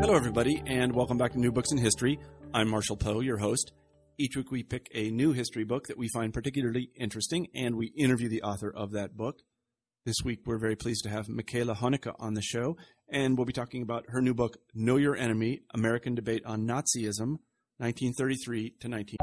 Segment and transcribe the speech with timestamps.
[0.00, 2.18] Hello, everybody, and welcome back to New Books in History.
[2.54, 3.72] I'm Marshall Poe, your host.
[4.16, 7.92] Each week we pick a new history book that we find particularly interesting, and we
[7.94, 9.40] interview the author of that book.
[10.06, 12.78] This week we're very pleased to have Michaela Hoenicke on the show,
[13.10, 17.36] and we'll be talking about her new book, Know Your Enemy American Debate on Nazism,
[17.76, 19.16] 1933 to 19.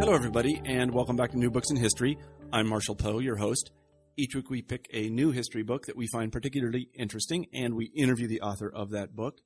[0.00, 2.18] Hello, everybody, and welcome back to New Books in History.
[2.52, 3.70] I'm Marshall Poe, your host.
[4.16, 7.86] Each week we pick a new history book that we find particularly interesting, and we
[7.86, 9.40] interview the author of that book.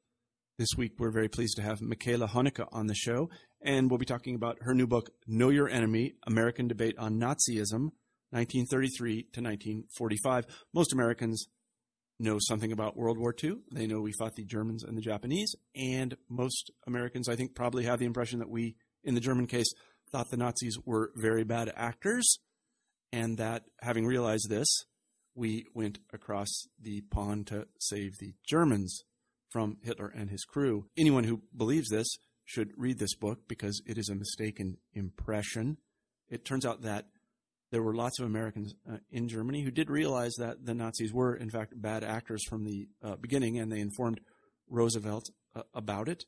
[0.59, 3.31] This week we're very pleased to have Michaela Hoenicke on the show,
[3.63, 7.93] and we'll be talking about her new book, Know Your Enemy American Debate on Nazism,
[8.29, 10.45] 1933 to 1945.
[10.75, 11.47] Most Americans
[12.19, 13.61] know something about World War II.
[13.73, 17.85] They know we fought the Germans and the Japanese, and most Americans, I think, probably
[17.85, 19.73] have the impression that we, in the German case,
[20.13, 22.39] thought the Nazis were very bad actors,
[23.13, 24.69] and that having realized this,
[25.35, 26.49] we went across
[26.81, 29.05] the pond to save the Germans
[29.51, 30.87] from Hitler and his crew.
[30.97, 32.09] Anyone who believes this
[32.45, 35.79] should read this book because it is a mistaken impression.
[36.29, 37.07] It turns out that
[37.71, 41.35] there were lots of Americans uh, in Germany who did realize that the Nazis were,
[41.35, 44.21] in fact, bad actors from the uh, beginning, and they informed
[44.69, 46.25] Roosevelt uh, about it.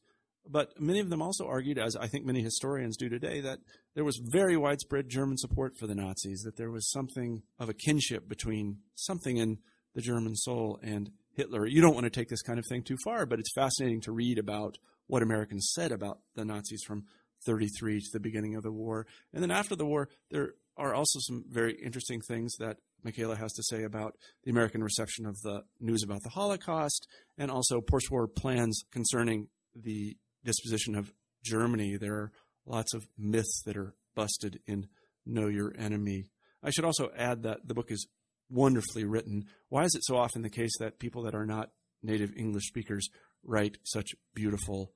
[0.48, 3.60] But many of them also argued, as I think many historians do today, that
[3.94, 7.74] there was very widespread German support for the Nazis, that there was something of a
[7.74, 9.58] kinship between something in
[9.94, 11.66] the German soul and Hitler.
[11.66, 14.12] You don't want to take this kind of thing too far, but it's fascinating to
[14.12, 17.04] read about what Americans said about the Nazis from
[17.46, 19.06] 33 to the beginning of the war.
[19.32, 23.52] And then after the war, there are also some very interesting things that Michaela has
[23.54, 27.06] to say about the American reception of the news about the Holocaust
[27.38, 31.12] and also post war plans concerning the disposition of
[31.44, 31.96] Germany.
[31.96, 32.32] There are
[32.66, 34.86] lots of myths that are busted in
[35.26, 36.26] Know Your Enemy.
[36.62, 38.06] I should also add that the book is
[38.50, 39.46] wonderfully written.
[39.68, 41.70] Why is it so often the case that people that are not
[42.02, 43.08] native English speakers
[43.42, 44.92] write such beautiful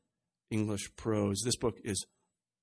[0.51, 1.41] English prose?
[1.45, 2.05] This book is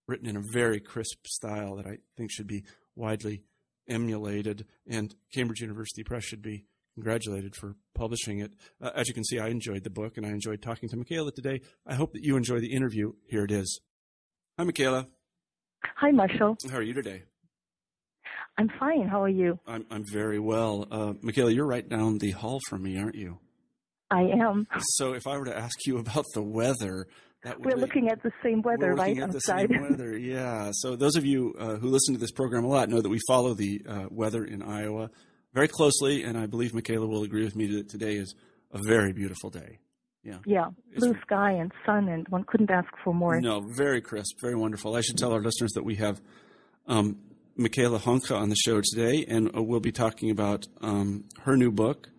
[0.08, 2.64] written in a very crisp style that I think should be
[2.96, 3.44] widely
[3.88, 6.66] emulated, and Cambridge University Press should be
[6.96, 8.53] congratulated for publishing it.
[8.81, 11.31] Uh, as you can see, I enjoyed the book and I enjoyed talking to Michaela
[11.31, 11.62] today.
[11.85, 13.13] I hope that you enjoy the interview.
[13.28, 13.79] Here it is.
[14.57, 15.07] Hi, Michaela.
[15.97, 16.57] Hi, Marshall.
[16.69, 17.24] How are you today?
[18.57, 19.07] I'm fine.
[19.07, 19.59] How are you?
[19.66, 20.88] I'm, I'm very well.
[20.91, 23.40] Uh, Michaela, you're right down the hall from me, aren't you?
[24.12, 24.68] I am.
[24.97, 27.08] So if I were to ask you about the weather,
[27.59, 29.18] we're be, looking at the same weather, right?
[29.18, 29.69] At outside.
[29.69, 30.72] the same weather, yeah.
[30.73, 33.19] So those of you uh, who listen to this program a lot know that we
[33.28, 35.09] follow the uh, weather in Iowa
[35.53, 38.35] very closely, and I believe Michaela will agree with me that today is
[38.72, 39.79] a very beautiful day.
[40.23, 40.38] Yeah.
[40.45, 40.69] Yeah.
[40.97, 43.39] Blue it's, sky and sun, and one couldn't ask for more.
[43.41, 44.95] No, very crisp, very wonderful.
[44.95, 46.22] I should tell our listeners that we have
[46.88, 47.17] um,
[47.56, 51.72] Michaela Hoenicke on the show today, and uh, we'll be talking about um, her new
[51.72, 52.09] book,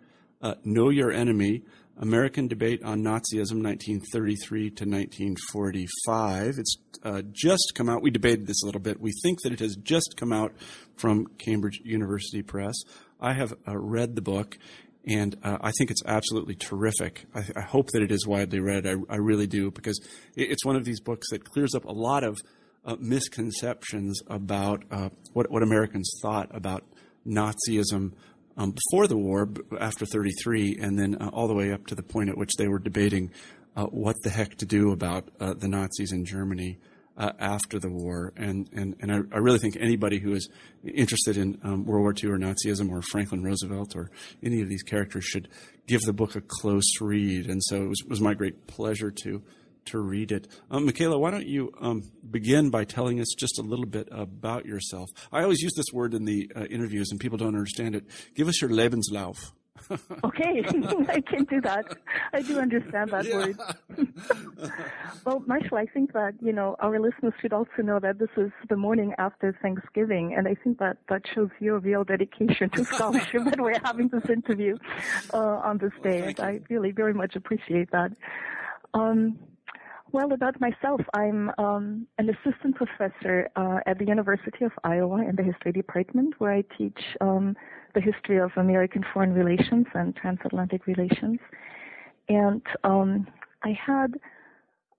[0.41, 1.63] uh, Know Your Enemy
[1.99, 6.59] American Debate on Nazism, 1933 to 1945.
[6.59, 8.03] It's uh, just come out.
[8.03, 9.01] We debated this a little bit.
[9.01, 10.53] We think that it has just come out
[10.97, 12.75] from Cambridge University Press.
[13.23, 14.59] I have uh, read the book,
[15.07, 17.25] and uh, I think it's absolutely terrific.
[17.35, 18.85] I, I, hope that it is widely read.
[18.85, 19.99] I, I really do because
[20.37, 22.37] it, it's one of these books that clears up a lot of
[22.85, 26.83] uh, misconceptions about uh, what what Americans thought about
[27.25, 28.13] Nazism
[28.57, 29.49] um, before the war,
[29.81, 32.67] after 33, and then uh, all the way up to the point at which they
[32.67, 33.31] were debating
[33.77, 36.79] uh, what the heck to do about the Nazis in Germany
[37.17, 38.33] uh, after the war.
[38.37, 40.49] And, and, and I, I, really think anybody who is
[40.83, 44.11] interested in um, World War II or Nazism or Franklin Roosevelt or
[44.43, 45.49] any of these characters should
[45.87, 47.49] give the book a close read.
[47.49, 49.43] And so it was, was my great pleasure to
[49.85, 50.47] to read it.
[50.71, 54.65] Um, Michaela, why don't you um, begin by telling us just a little bit about
[54.65, 55.11] yourself?
[55.33, 58.05] I always use this word in the uh, interviews, and people don't understand it.
[58.37, 59.51] Give us your Lebenslauf.
[60.25, 60.65] okay,
[61.09, 61.85] I can do that.
[62.33, 63.37] I do understand that yeah.
[63.37, 63.59] word.
[65.25, 68.51] well, Marshall, I think that, you know, our listeners should also know that this is
[68.69, 73.45] the morning after Thanksgiving, and I think that that shows your real dedication to scholarship
[73.45, 74.77] that we're having this interview
[75.33, 78.13] uh, on this day, and I really very much appreciate that.
[78.95, 79.39] Um,
[80.13, 85.37] Well, about myself, I'm um, an assistant professor uh, at the University of Iowa in
[85.37, 87.57] the history department, where I teach um,
[87.95, 91.39] the history of American foreign relations and transatlantic relations.
[92.29, 93.27] And um,
[93.63, 94.15] I had,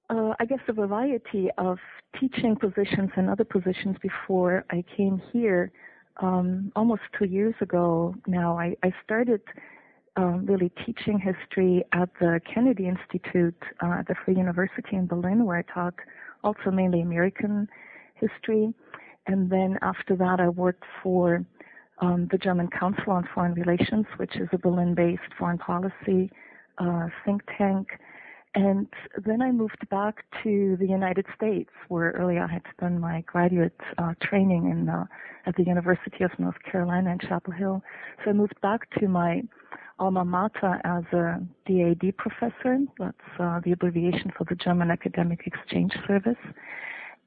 [0.10, 1.78] uh, I guess, a variety of
[2.19, 5.72] teaching positions and other positions before I came here.
[6.18, 9.42] Um, almost two years ago now, I, I started
[10.16, 15.46] um, really teaching history at the Kennedy Institute uh, at the Free University in Berlin,
[15.46, 15.96] where I taught
[16.44, 17.68] also mainly American
[18.16, 18.74] history.
[19.25, 21.44] And then after that, I worked for
[22.00, 26.31] um, the German Council on Foreign Relations, which is a Berlin-based foreign policy
[26.78, 27.88] uh, think tank.
[28.56, 28.88] And
[29.25, 33.80] then I moved back to the United States, where earlier I had done my graduate
[33.98, 35.06] uh, training in uh,
[35.45, 37.81] at the University of North Carolina in Chapel Hill.
[38.24, 39.42] So I moved back to my
[40.00, 42.78] alma mater as a DAAD professor.
[43.00, 46.38] That's uh, the abbreviation for the German Academic Exchange Service.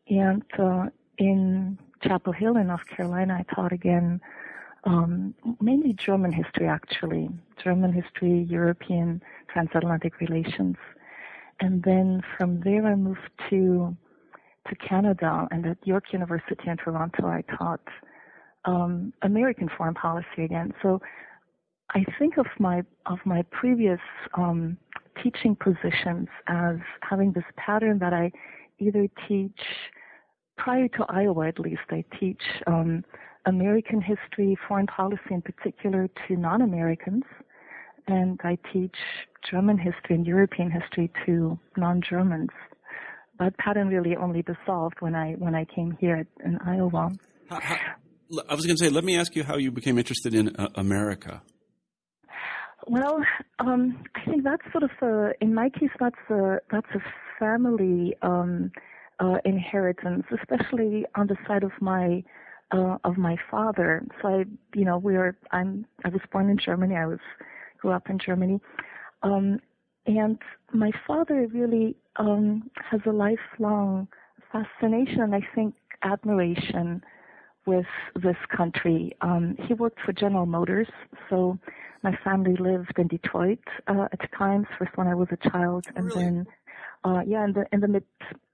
[0.08, 0.86] And uh,
[1.18, 4.20] in Chapel Hill in North Carolina, I taught again
[4.86, 7.28] um, mainly German history, actually.
[7.62, 9.20] German history, European
[9.52, 10.76] transatlantic relations.
[11.60, 13.96] And then from there, I moved to
[14.68, 17.86] to Canada, and at York University in Toronto, I taught
[18.64, 20.72] um, American foreign policy again.
[20.82, 21.00] So
[21.94, 24.00] I think of my of my previous
[24.34, 24.76] um,
[25.22, 28.32] teaching positions as having this pattern that I
[28.78, 29.60] either teach
[30.58, 33.04] prior to Iowa at least I teach um,
[33.46, 37.24] American history, foreign policy in particular to non-Americans,
[38.06, 38.96] and I teach
[39.50, 42.50] German history and European history to non-Germans.
[43.38, 47.12] But that pattern really only dissolved when I when I came here in Iowa.
[47.50, 47.76] How, how,
[48.48, 50.68] I was going to say, let me ask you how you became interested in uh,
[50.74, 51.42] America.
[52.88, 53.22] Well,
[53.58, 57.00] um, I think that's sort of a, in my case, that's a, that's a
[57.38, 58.70] family, um,
[59.18, 62.22] uh, inheritance, especially on the side of my,
[62.72, 64.04] uh, of my father.
[64.20, 66.96] So I, you know, we are, I'm, I was born in Germany.
[66.96, 67.20] I was,
[67.78, 68.60] grew up in Germany.
[69.22, 69.60] Um,
[70.06, 70.38] and
[70.72, 74.08] my father really, um, has a lifelong
[74.52, 77.02] fascination and I think admiration
[77.66, 79.16] with this country.
[79.20, 80.88] Um, he worked for General Motors,
[81.28, 81.58] so
[82.02, 83.58] my family lived in Detroit
[83.88, 84.66] uh, at times.
[84.78, 86.24] First when I was a child, and really?
[86.24, 86.46] then
[87.06, 88.04] uh, yeah, in the in the mid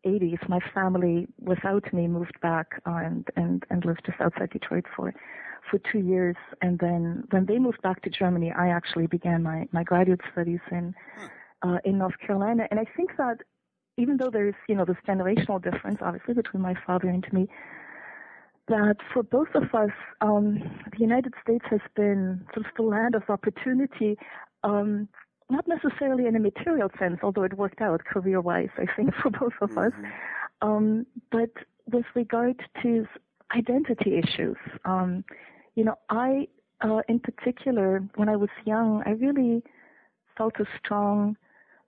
[0.04, 4.84] 80s, my family without me moved back uh, and and and lived just outside Detroit
[4.94, 5.14] for
[5.70, 6.36] for two years.
[6.60, 10.60] And then when they moved back to Germany, I actually began my my graduate studies
[10.70, 10.94] in
[11.62, 12.68] uh, in North Carolina.
[12.70, 13.38] And I think that
[13.96, 17.48] even though there's you know this generational difference, obviously between my father and me,
[18.68, 20.58] that for both of us, um,
[20.92, 24.18] the United States has been sort of the land of opportunity,
[24.62, 25.08] um,
[25.52, 29.56] not necessarily in a material sense, although it worked out career-wise, I think, for both
[29.60, 30.68] of us, Mm-hmm.
[30.68, 31.50] um, but
[31.92, 33.06] with regard to
[33.54, 34.56] identity issues.
[34.84, 35.24] Um,
[35.74, 36.48] you know, I,
[36.80, 39.62] uh, in particular, when I was young, I really
[40.36, 41.36] felt a strong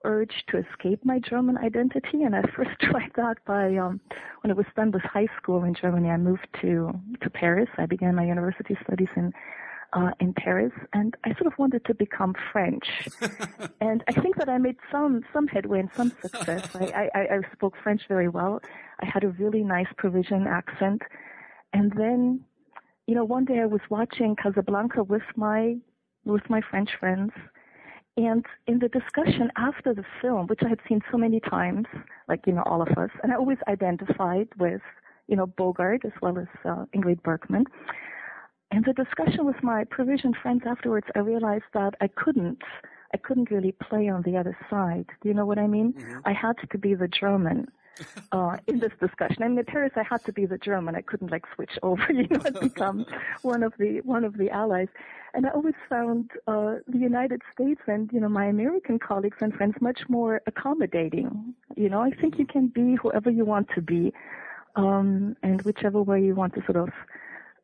[0.03, 3.99] urge to escape my German identity, and I first tried that by um,
[4.41, 6.09] when it was done with high school in Germany.
[6.09, 7.69] I moved to to Paris.
[7.77, 9.33] I began my university studies in
[9.95, 12.85] uh, in Paris, and I sort of wanted to become French.
[13.81, 16.75] and I think that I made some some headway and some success.
[16.75, 18.61] I, I, I spoke French very well.
[19.01, 21.01] I had a really nice Parisian accent,
[21.73, 22.41] and then,
[23.07, 25.77] you know, one day I was watching Casablanca with my
[26.25, 27.31] with my French friends,
[28.17, 31.85] and in the discussion after the film, which I had seen so many times,
[32.27, 34.81] like, you know, all of us, and I always identified with,
[35.27, 37.65] you know, Bogart as well as uh, Ingrid Bergman.
[38.71, 42.61] And the discussion with my Parisian friends afterwards, I realized that I couldn't,
[43.13, 45.05] I couldn't really play on the other side.
[45.21, 45.93] Do you know what I mean?
[45.93, 46.21] Mhm.
[46.25, 47.67] I had to be the German
[48.31, 49.43] uh, in this discussion.
[49.43, 50.95] I mean, in Paris, I had to be the German.
[50.95, 53.05] I couldn't like switch over, you know, and become
[53.43, 54.87] one of the one of the allies.
[55.33, 59.53] And I always found uh, the United States and you know my American colleagues and
[59.53, 61.53] friends much more accommodating.
[61.75, 64.13] You know, I think you can be whoever you want to be,
[64.75, 66.89] um, and whichever way you want to sort of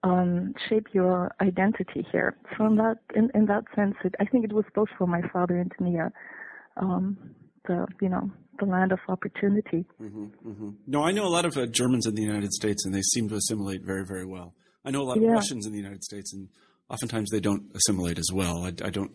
[0.04, 2.36] um, shape your identity here.
[2.58, 5.22] So in that in, in that sense, it, I think it was both for my
[5.34, 6.10] father and me, uh,
[6.78, 7.18] um,
[7.68, 9.86] the you know the land of opportunity.
[10.02, 10.70] Mm-hmm, mm-hmm.
[10.88, 13.30] No, I know a lot of uh, Germans in the United States, and they seem
[13.30, 14.54] to assimilate very, very well.
[14.86, 15.32] I know a lot of Yeah.
[15.32, 16.50] Russians in the United States, and
[16.92, 18.66] oftentimes they don't assimilate as well.
[18.66, 19.12] I, I don't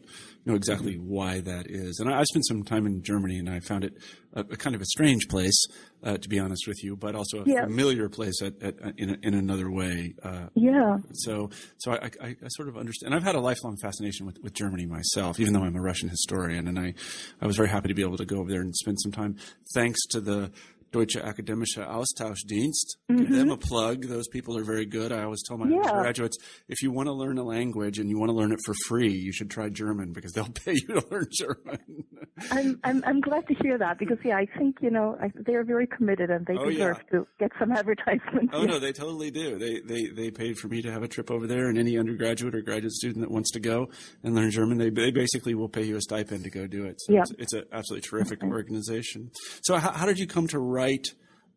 [0.46, 1.98] know exactly why that is.
[1.98, 3.94] And I, I, spent some time in Germany, and I found it
[4.32, 5.66] a, a kind of a strange place,
[6.02, 7.64] uh, to be honest with you, but also a yeah.
[7.64, 10.14] familiar place at, at, in, in another way.
[10.22, 10.98] Uh, yeah.
[11.12, 13.12] So, so I, I, I, sort of understand.
[13.12, 16.08] And I've had a lifelong fascination with, with Germany myself, even though I'm a Russian
[16.08, 16.94] historian, and I,
[17.42, 19.36] I was very happy to be able to go over there and spend some time,
[19.74, 20.52] thanks to the
[20.96, 22.96] Deutsche Akademische Austauschdienst.
[23.10, 23.16] Mm-hmm.
[23.18, 24.06] Give them a plug.
[24.06, 25.12] Those people are very good.
[25.12, 25.90] I always tell my yeah.
[25.90, 26.38] graduates
[26.68, 29.12] if you want to learn a language and you want to learn it for free,
[29.12, 32.04] you should try German because they'll pay you to learn German.
[32.50, 35.64] I'm, I'm I'm glad to hear that because yeah, I think you know I, they're
[35.64, 37.18] very committed and they oh, deserve yeah.
[37.18, 38.50] to get some advertisement.
[38.54, 38.66] Oh yeah.
[38.66, 39.58] no, they totally do.
[39.58, 42.54] They they they paid for me to have a trip over there, and any undergraduate
[42.54, 43.88] or graduate student that wants to go
[44.22, 47.00] and learn German, they they basically will pay you a stipend to go do it.
[47.00, 47.20] So yeah.
[47.20, 48.50] it's, it's an absolutely terrific okay.
[48.50, 49.30] organization.
[49.62, 50.85] So how, how did you come to write?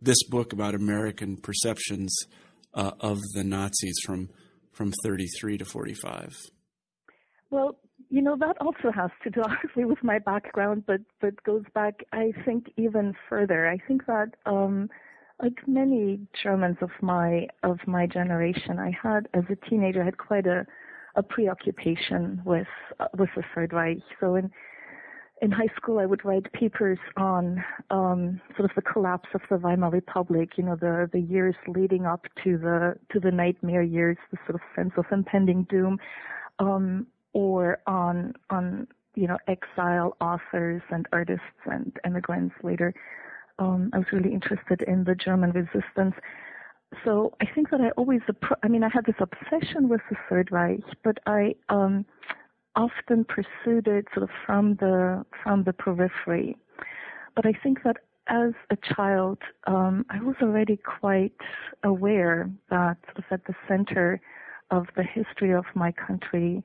[0.01, 2.15] This book about American perceptions
[2.73, 4.29] uh, of the Nazis from
[4.71, 6.37] from 33 to 45?
[7.49, 7.77] Well,
[8.09, 12.05] you know that also has to do obviously with my background, but but goes back
[12.13, 13.67] I think even further.
[13.67, 14.89] I think that um,
[15.41, 20.17] like many Germans of my of my generation, I had as a teenager I had
[20.17, 20.65] quite a
[21.15, 22.67] a preoccupation with
[22.99, 23.99] uh, with the Third Reich.
[24.19, 24.51] So in
[25.41, 29.57] in high school, I would write papers on um, sort of the collapse of the
[29.57, 30.51] Weimar Republic.
[30.57, 34.55] You know, the the years leading up to the to the nightmare years, the sort
[34.55, 35.97] of sense of impending doom,
[36.59, 42.93] um, or on on you know exile authors and artists and immigrants later.
[43.59, 46.15] Um, I was really interested in the German resistance.
[47.05, 48.21] So I think that I always,
[48.63, 52.03] I mean, I had this obsession with the Third Reich, but I um,
[52.75, 56.57] often pursued it sort of from the from the periphery.
[57.35, 57.97] But I think that
[58.27, 61.33] as a child, um, I was already quite
[61.83, 64.21] aware that sort of at the center
[64.71, 66.63] of the history of my country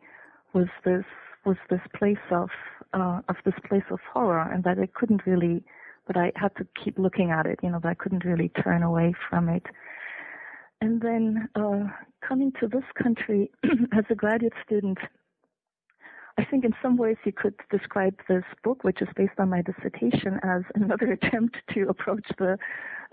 [0.53, 1.05] was this
[1.45, 2.51] was this place of
[2.93, 5.65] uh, of this place of horror, and that I couldn't really,
[6.07, 7.61] but I had to keep looking at it.
[7.63, 9.65] You know, that I couldn't really turn away from it.
[10.81, 11.85] And then uh,
[12.27, 13.51] coming to this country
[13.97, 14.99] as a graduate student,
[16.37, 19.63] I think in some ways you could describe this book, which is based on my
[19.63, 22.59] dissertation, as another attempt to approach the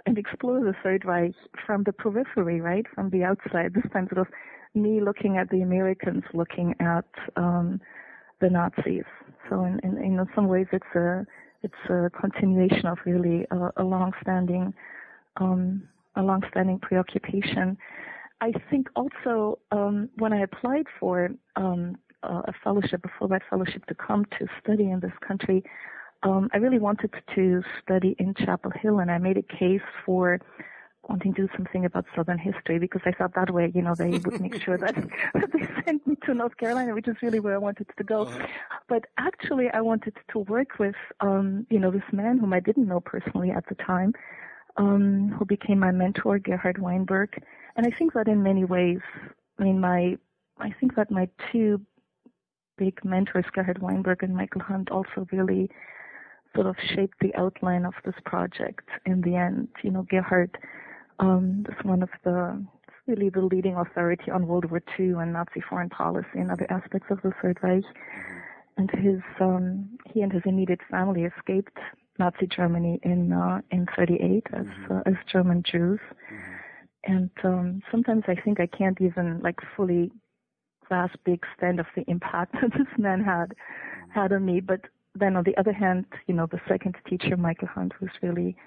[0.07, 1.35] and explore the Third Reich
[1.65, 3.75] from the periphery, right, from the outside.
[3.75, 4.33] This time, sort of
[4.73, 7.79] me looking at the Americans, looking at um,
[8.39, 9.03] the Nazis.
[9.47, 11.25] So, in, in, in some ways, it's a
[11.63, 14.73] it's a continuation of really a, a long-standing
[15.37, 15.83] um,
[16.15, 17.77] a long-standing preoccupation.
[18.41, 23.85] I think also um, when I applied for um, uh, a fellowship, a Fulbright fellowship,
[23.87, 25.63] to come to study in this country,
[26.23, 30.39] um, I really wanted to study in Chapel Hill, and I made a case for
[31.09, 34.19] wanting to do something about Southern history because I thought that way, you know, they
[34.19, 34.95] would make sure that,
[35.33, 38.23] that they sent me to North Carolina, which is really where I wanted to go.
[38.23, 38.47] Uh-huh.
[38.87, 42.87] But actually, I wanted to work with, um, you know, this man whom I didn't
[42.87, 44.13] know personally at the time,
[44.77, 47.41] um, who became my mentor, Gerhard Weinberg.
[47.75, 48.99] And I think that in many ways,
[49.59, 50.17] I mean, my,
[50.59, 51.81] I think that my two
[52.77, 55.69] big mentors, Gerhard Weinberg and Michael Hunt, also really
[56.55, 59.69] sort of shaped the outline of this project in the end.
[59.83, 60.57] You know, Gerhard
[61.19, 62.63] um, is one of the
[63.07, 67.07] really the leading authority on World War II and Nazi foreign policy and other aspects
[67.09, 67.83] of the Third Reich.
[68.77, 71.77] And his um, he and his immediate family escaped
[72.19, 74.93] Nazi Germany in uh, in 38 as mm-hmm.
[74.93, 75.99] uh, as German Jews.
[76.31, 76.53] Mm-hmm.
[77.03, 80.11] And um, sometimes I think I can't even like fully
[80.91, 83.53] grasp the extent of the impact that this man had
[84.13, 84.60] had on me.
[84.60, 84.81] But
[85.15, 88.57] then on the other hand, you know, the second teacher, Michael Hunt, was really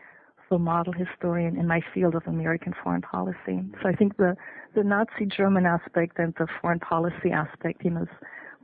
[0.50, 3.57] the model historian in my field of American foreign policy.
[3.83, 4.37] So I think the
[4.75, 8.07] the Nazi German aspect and the foreign policy aspect, you know,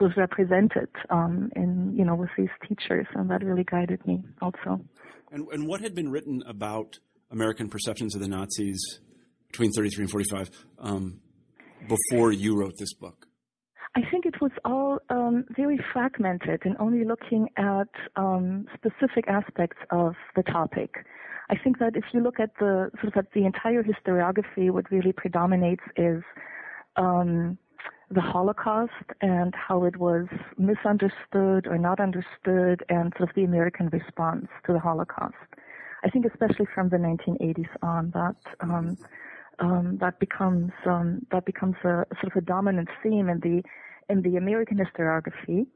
[0.01, 4.81] was represented um, in you know with these teachers, and that really guided me also.
[5.33, 6.99] And, and what had been written about
[7.31, 8.81] American perceptions of the Nazis
[9.49, 11.21] between 33 and 45 um,
[11.87, 13.30] before you wrote this book?
[13.97, 19.79] I think it was all um, very fragmented and only looking at um, specific aspects
[19.91, 21.05] of the topic.
[21.51, 24.89] I think that if you look at the sort of at the entire historiography, what
[24.93, 26.23] really predominates is
[26.95, 27.59] um,
[28.13, 33.89] the Holocaust and how it was misunderstood or not understood, and sort of the American
[33.89, 35.35] response to the Holocaust.
[36.05, 38.37] I think especially from the 1980s on that
[39.61, 43.63] um, that becomes um, that becomes a sort of a dominant theme in the
[44.09, 45.67] in the American historiography,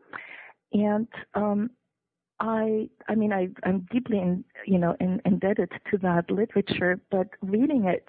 [0.72, 1.70] and um,
[2.40, 7.28] I I mean I I'm deeply in, you know in, indebted to that literature, but
[7.42, 8.08] reading it,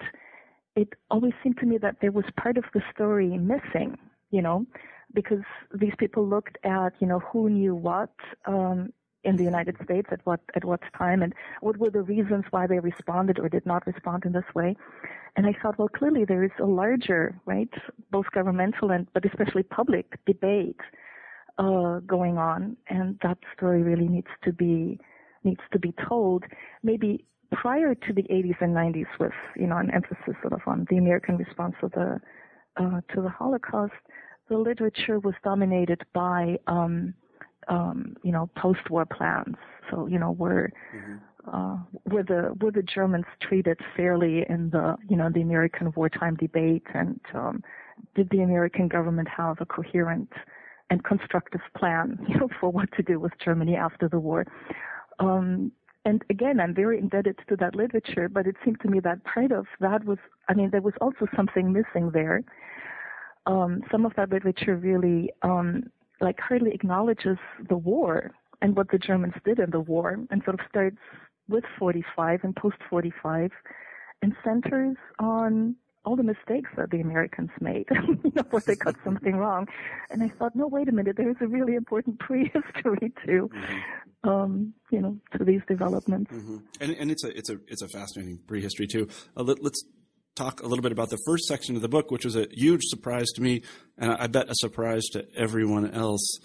[0.74, 3.96] it always seemed to me that there was part of the story missing.
[4.30, 4.66] You know,
[5.14, 8.10] because these people looked at, you know, who knew what
[8.46, 8.92] um,
[9.26, 12.66] in the United States at what at what time, and what were the reasons why
[12.66, 14.76] they responded or did not respond in this way.
[15.36, 17.74] And I thought, well, clearly there is a larger, right,
[18.10, 20.80] both governmental and but especially public debate
[21.58, 24.98] uh, going on, and that story really needs to be
[25.44, 26.44] needs to be told.
[26.82, 30.86] Maybe prior to the 80s and 90s, with you know an emphasis sort of on
[30.90, 32.20] the American response to the
[32.76, 33.94] uh, to the Holocaust,
[34.48, 37.14] the literature was dominated by um,
[37.68, 39.56] um, you know post-war plans.
[39.90, 41.16] So you know were mm-hmm.
[41.48, 46.36] uh, were the were the Germans treated fairly in the you know the American wartime
[46.36, 47.62] debate, and um,
[48.14, 50.30] did the American government have a coherent
[50.90, 54.46] and constructive plan, you know, for what to do with Germany after the war.
[55.18, 55.72] Um,
[56.04, 59.50] and again, I'm very indebted to that literature, but it seemed to me that part
[59.50, 60.18] of that was,
[60.48, 62.42] I mean, there was also something missing there.
[63.46, 65.84] Um, some of that literature really, um,
[66.20, 68.30] like, hardly acknowledges the war
[68.62, 70.98] and what the Germans did in the war, and sort of starts
[71.48, 73.50] with 45 and post 45,
[74.22, 78.94] and centers on all the mistakes that the Americans made, you know, where they got
[79.04, 79.66] something wrong.
[80.08, 84.28] And I thought, no, wait a minute, there's a really important prehistory to, mm-hmm.
[84.28, 86.30] um, you know, to these developments.
[86.32, 86.58] Mm-hmm.
[86.80, 89.08] And, and it's a it's a it's a fascinating prehistory too.
[89.36, 89.84] Uh, let, us
[90.36, 92.82] talk a little bit about the first section of the book, which was a huge
[92.84, 93.62] surprise to me,
[93.98, 96.38] and I bet a surprise to everyone else.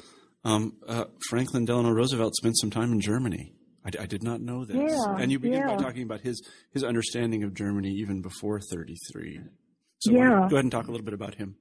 [0.43, 3.53] Um, uh, Franklin Delano Roosevelt spent some time in Germany.
[3.85, 4.77] I, I did not know this.
[4.77, 5.75] Yeah, and you begin yeah.
[5.75, 9.41] by talking about his his understanding of Germany even before 33.
[9.99, 10.47] So yeah.
[10.49, 11.57] go ahead and talk a little bit about him.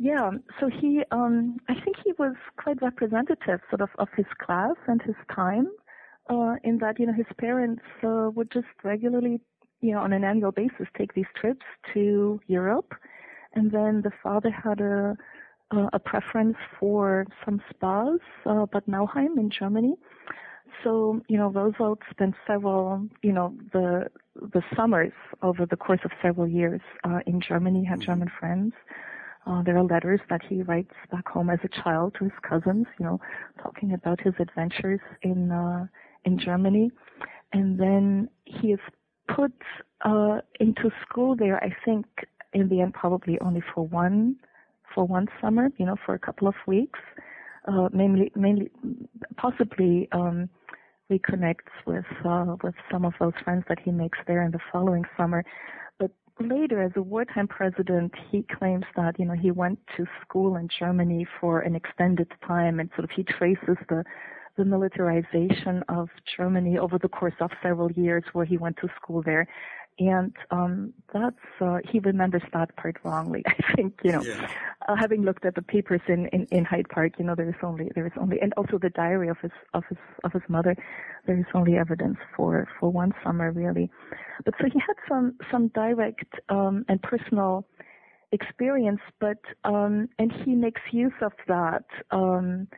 [0.00, 0.30] Yeah,
[0.60, 5.02] so he, um, I think he was quite representative, sort of, of his class and
[5.02, 5.66] his time,
[6.30, 9.40] uh, in that you know his parents uh, would just regularly,
[9.80, 12.94] you know, on an annual basis take these trips to Europe,
[13.54, 15.16] and then the father had a
[15.92, 19.96] a preference for some spas, uh, Bad Nauheim in Germany,
[20.84, 24.08] so, you know, Roosevelt spent several, you know, the
[24.40, 28.06] the summers over the course of several years uh, in Germany, had mm-hmm.
[28.06, 28.72] German friends.
[29.46, 32.86] Uh, there are letters that he writes back home as a child to his cousins,
[32.98, 33.20] you know,
[33.62, 35.86] talking about his adventures in uh,
[36.24, 36.90] in Germany,
[37.52, 38.80] and then he is
[39.34, 39.52] put
[40.02, 41.62] uh, into school there.
[41.62, 42.06] I think
[42.52, 44.36] in the end, probably only for one
[44.94, 46.98] for one summer, you know, for a couple of weeks,
[47.66, 48.70] uh, mainly mainly
[49.36, 50.48] possibly um,
[51.10, 55.04] reconnects with uh, with some of those friends that he makes there in the following
[55.16, 55.44] summer.
[55.98, 56.10] But
[56.40, 60.68] later, as a wartime president, he claims that you know he went to school in
[60.78, 64.04] Germany for an extended time, and sort of he traces the
[64.58, 69.22] the militarization of Germany over the course of several years, where he went to school
[69.22, 69.48] there
[69.98, 73.42] and um, that's uh, he remembers that part wrongly.
[73.46, 74.48] I think you know, yeah.
[74.88, 77.56] uh, having looked at the papers in, in, in Hyde Park, you know, there is
[77.62, 80.76] only there is only, and also the diary of his of his of his mother,
[81.26, 83.90] there is only evidence for for one summer really.
[84.44, 87.66] But so he had some some direct um, and personal
[88.30, 91.84] experience, but um, and he makes use of that.
[92.10, 92.68] Um,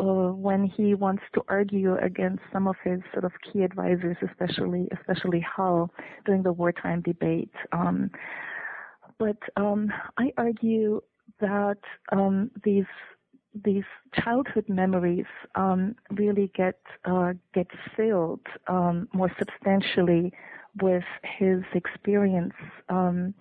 [0.00, 4.88] uh, when he wants to argue against some of his sort of key advisors, especially
[4.98, 5.90] especially Hull
[6.24, 7.52] during the wartime debate.
[7.72, 8.10] Um,
[9.18, 11.00] but um, I argue
[11.40, 11.78] that
[12.10, 12.86] um, these
[13.64, 20.32] these childhood memories um, really get uh, get filled um, more substantially
[20.80, 21.04] with
[21.38, 22.54] his experience
[22.88, 23.34] um,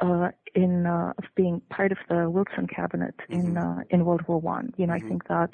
[0.00, 3.40] uh, in uh, of being part of the Wilson cabinet mm-hmm.
[3.40, 4.72] in uh, in World War One.
[4.76, 5.06] You know, mm-hmm.
[5.06, 5.50] I think that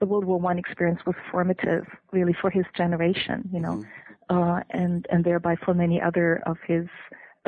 [0.00, 3.48] the World War One experience was formative, really, for his generation.
[3.52, 3.84] You know,
[4.30, 4.38] mm-hmm.
[4.38, 6.86] uh, and and thereby for many other of his.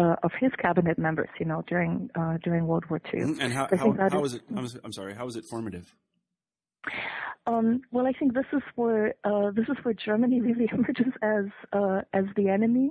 [0.00, 3.20] Uh, of his cabinet members, you know, during uh, during World War II.
[3.20, 3.40] Mm-hmm.
[3.40, 4.42] And how, how, how is, was it?
[4.56, 5.12] I'm, I'm sorry.
[5.12, 5.92] How was it formative?
[7.48, 11.46] Um, well, I think this is where uh, this is where Germany really emerges as
[11.72, 12.90] uh, as the enemy,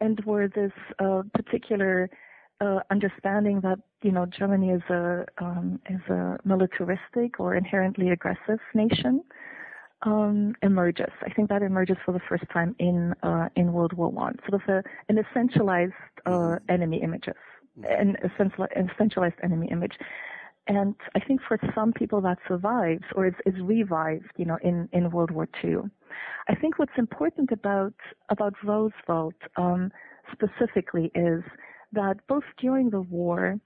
[0.00, 2.08] and where this uh, particular
[2.60, 8.58] uh, understanding that you know Germany is a um, is a militaristic or inherently aggressive
[8.74, 9.22] nation
[10.02, 11.12] um, emerges.
[11.22, 14.62] I think that emerges for the first time in uh, in World War One, sort
[14.62, 15.92] of a, an essentialized
[16.26, 16.64] uh, mm-hmm.
[16.68, 17.36] enemy images,
[17.88, 19.94] an essentialized enemy image.
[20.68, 24.86] And I think for some people that survives or is, is revived, you know, in,
[24.92, 25.76] in World War II.
[26.46, 27.94] I think what's important about
[28.28, 29.90] about Roosevelt um,
[30.30, 31.42] specifically is
[31.92, 33.58] that both during the war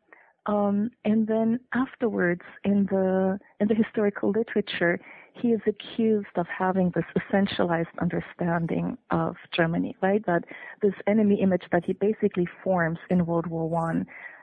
[0.46, 4.98] Um, and then afterwards, in the in the historical literature,
[5.40, 10.22] he is accused of having this essentialized understanding of Germany, right?
[10.26, 10.42] That
[10.84, 13.98] this enemy image that he basically forms in World War One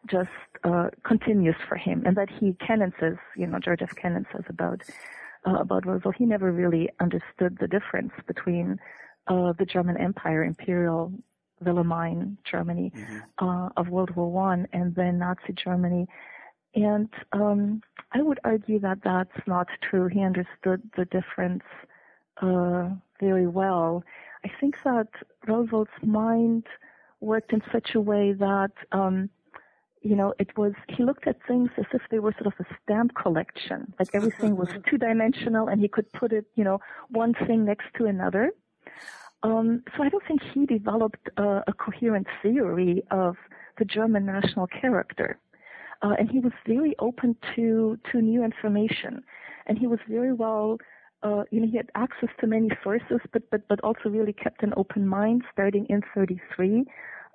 [0.08, 0.30] just
[0.70, 3.94] uh, continues for him, and that he Kennan says, you know, George F.
[4.02, 4.80] Kennan says about
[5.48, 8.68] uh, about Roosevelt, he never really understood the difference between
[9.28, 11.12] uh, the German Empire, Imperial
[11.64, 13.46] Wilhelmine Germany mm-hmm.
[13.46, 16.08] uh, of World War One, and then Nazi Germany.
[16.76, 20.08] And um, I would argue that that's not true.
[20.08, 21.64] He understood the difference
[22.42, 24.04] uh, very well.
[24.46, 25.08] I think that
[25.48, 26.66] Roosevelt's mind
[27.20, 29.30] worked in such a way that um,
[30.02, 32.66] you know, it was, he looked at things as if they were sort of a
[32.82, 33.94] stamp collection.
[34.00, 37.88] Like everything was two dimensional and he could put it, you know, one thing next
[37.98, 38.52] to another.
[39.44, 43.36] Um, so I don't think he developed uh, a coherent theory of
[43.78, 45.40] the German national character.
[46.02, 49.22] Uh, and he was very open to, to new information.
[49.68, 50.78] And he was very well,
[51.24, 54.64] uh, you know, he had access to many sources, but, but, but also really kept
[54.64, 56.86] an open mind starting in 33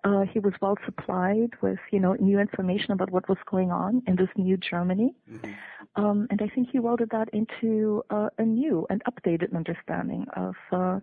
[0.05, 4.03] uh, he was well supplied with, you know, new information about what was going on
[4.07, 5.15] in this new Germany.
[5.31, 6.05] Mm-hmm.
[6.05, 10.55] Um, and I think he welded that into uh, a new and updated understanding of
[10.73, 11.01] uh,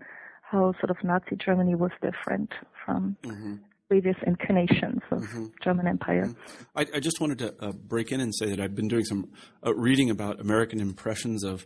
[0.51, 2.51] how sort of Nazi Germany was different
[2.85, 3.55] from mm-hmm.
[3.87, 5.45] previous incarnations of mm-hmm.
[5.63, 6.25] German Empire.
[6.25, 6.63] Mm-hmm.
[6.75, 9.29] I, I, just wanted to uh, break in and say that I've been doing some
[9.65, 11.65] uh, reading about American impressions of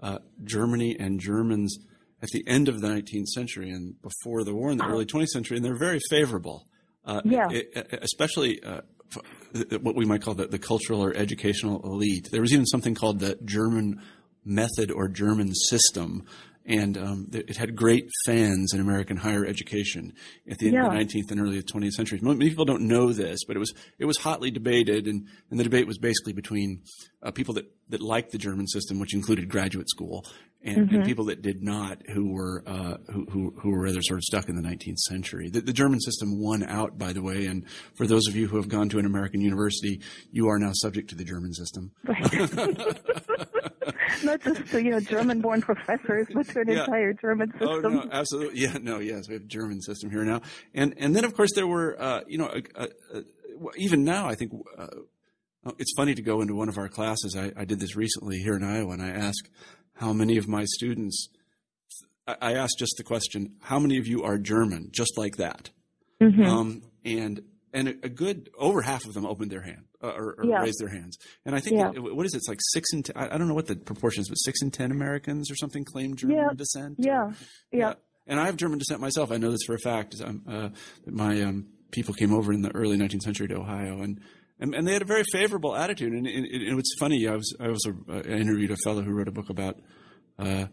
[0.00, 1.78] uh, Germany and Germans
[2.22, 4.94] at the end of the 19th century and before the war in the uh-huh.
[4.94, 6.66] early 20th century, and they're very favorable.
[7.04, 7.48] Uh, yeah.
[7.50, 8.80] It, especially uh,
[9.80, 12.28] what we might call the, the, cultural or educational elite.
[12.30, 14.00] There was even something called the German
[14.44, 16.24] method or German system.
[16.64, 20.12] And um, it had great fans in American higher education
[20.48, 20.86] at the end yeah.
[20.86, 22.22] of the 19th and early 20th centuries.
[22.22, 25.64] Many people don't know this, but it was it was hotly debated, and, and the
[25.64, 26.82] debate was basically between
[27.22, 30.24] uh, people that, that liked the German system, which included graduate school,
[30.62, 30.96] and, mm-hmm.
[30.96, 34.24] and, people that did not, who were uh, who, who, who were rather sort of
[34.24, 35.48] stuck in the 19th century.
[35.50, 37.46] The, the, German system won out, by the way.
[37.46, 40.70] And for those of you who have gone to an American university, you are now
[40.72, 41.90] subject to the German system.
[42.06, 42.22] Right.
[44.24, 46.80] not just to, you know German-born professors, but to an yeah.
[46.80, 47.68] entire German system.
[47.68, 50.42] Oh no, absolutely, yeah, no, yes, we have a German system here now,
[50.74, 52.52] and and then of course there were, uh, you know,
[53.76, 54.52] even now I think.
[54.76, 54.86] Uh,
[55.78, 57.36] it's funny to go into one of our classes.
[57.36, 59.48] I, I did this recently here in Iowa, and I ask
[59.94, 61.28] how many of my students,
[62.26, 64.88] I asked just the question, how many of you are German?
[64.90, 65.70] Just like that.
[66.20, 66.42] Mm-hmm.
[66.42, 70.44] Um, and and a, good over half of them opened their hand uh, or, or
[70.44, 70.62] yeah.
[70.62, 71.18] raised their hands.
[71.44, 71.92] And I think yeah.
[71.94, 72.38] it, what is it?
[72.38, 75.50] It's like six and I don't know what the proportions, but six and ten Americans
[75.50, 76.48] or something claim German yeah.
[76.54, 76.96] descent.
[76.98, 77.22] Yeah.
[77.22, 77.34] Or,
[77.72, 77.94] yeah,
[78.26, 79.30] And I have German descent myself.
[79.30, 80.16] I know this for a fact.
[80.20, 80.70] Uh,
[81.06, 84.20] my um, people came over in the early 19th century to Ohio, and
[84.58, 86.12] and, and they had a very favorable attitude.
[86.12, 87.26] And, and, and it's funny.
[87.26, 89.78] I was I was a, uh, interviewed a fellow who wrote a book about
[90.38, 90.66] uh,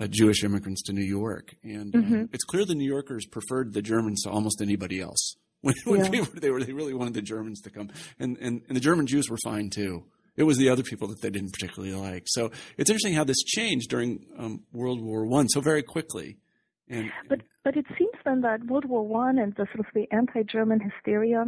[0.00, 2.24] uh, Jewish immigrants to New York, and uh, mm-hmm.
[2.32, 5.36] it's clear the New Yorkers preferred the Germans to almost anybody else.
[5.60, 6.10] When, when yeah.
[6.10, 9.06] people, they were they really wanted the Germans to come, and, and and the German
[9.06, 10.04] Jews were fine too.
[10.36, 12.24] It was the other people that they didn't particularly like.
[12.26, 16.38] So it's interesting how this changed during um, World War One so very quickly.
[16.88, 20.06] And, but but it seems then that World War One and the sort of the
[20.12, 21.44] anti-German hysteria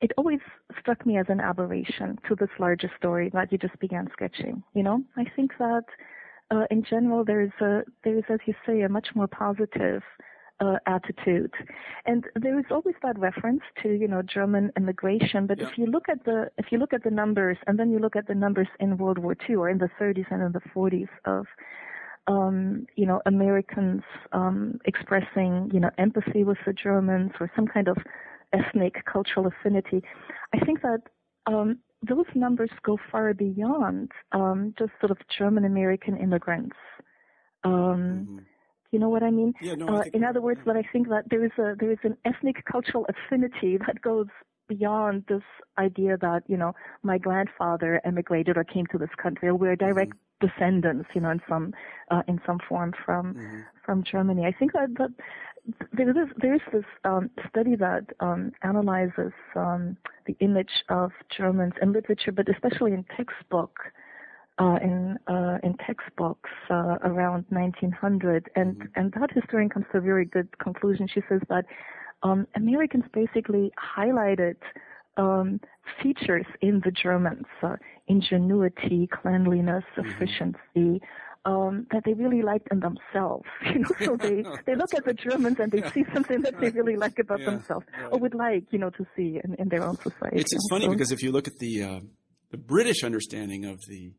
[0.00, 0.40] it always
[0.78, 4.62] struck me as an aberration to this larger story that you just began sketching.
[4.74, 5.84] You know, I think that
[6.50, 10.02] uh, in general there's a there's as you say a much more positive
[10.60, 11.52] uh, attitude,
[12.06, 15.46] and there is always that reference to you know German immigration.
[15.46, 15.68] But yeah.
[15.68, 18.16] if you look at the if you look at the numbers, and then you look
[18.16, 21.08] at the numbers in World War II or in the 30s and in the 40s
[21.24, 21.46] of
[22.26, 27.88] um, you know Americans um, expressing you know empathy with the Germans or some kind
[27.88, 27.98] of
[28.52, 30.02] ethnic cultural affinity.
[30.54, 31.00] I think that
[31.46, 36.76] um, those numbers go far beyond um, just sort of German American immigrants.
[37.64, 38.38] Um, mm-hmm.
[38.96, 39.52] You know what I mean?
[39.60, 41.98] Yeah, no, uh, in other words, that I think that there is a there is
[42.02, 44.28] an ethnic cultural affinity that goes
[44.68, 45.42] beyond this
[45.76, 50.12] idea that you know my grandfather emigrated or came to this country or we're direct
[50.14, 50.46] mm-hmm.
[50.46, 51.74] descendants you know in some
[52.10, 53.60] uh, in some form from mm-hmm.
[53.84, 54.46] from Germany.
[54.46, 55.12] I think that that
[55.92, 61.74] there is there is this um, study that um, analyzes um, the image of Germans
[61.82, 63.74] in literature, but especially in textbook
[64.58, 68.86] uh, in uh, in textbooks uh, around 1900, and mm-hmm.
[68.94, 71.08] and that historian comes to a very good conclusion.
[71.12, 71.64] She says that
[72.22, 74.56] um, Americans basically highlighted
[75.16, 75.60] um,
[76.02, 77.76] features in the Germans: uh,
[78.08, 80.10] ingenuity, cleanliness, mm-hmm.
[80.10, 81.02] efficiency
[81.46, 83.46] um, that they really liked in themselves.
[83.72, 86.70] You know, so they they look at the Germans and they see something that they
[86.70, 88.12] really like about Yeah, themselves right.
[88.12, 90.38] or would like, you know, to see in, in their own society.
[90.40, 92.00] It's, it's funny So- because if you look at the uh,
[92.50, 94.12] the British understanding of the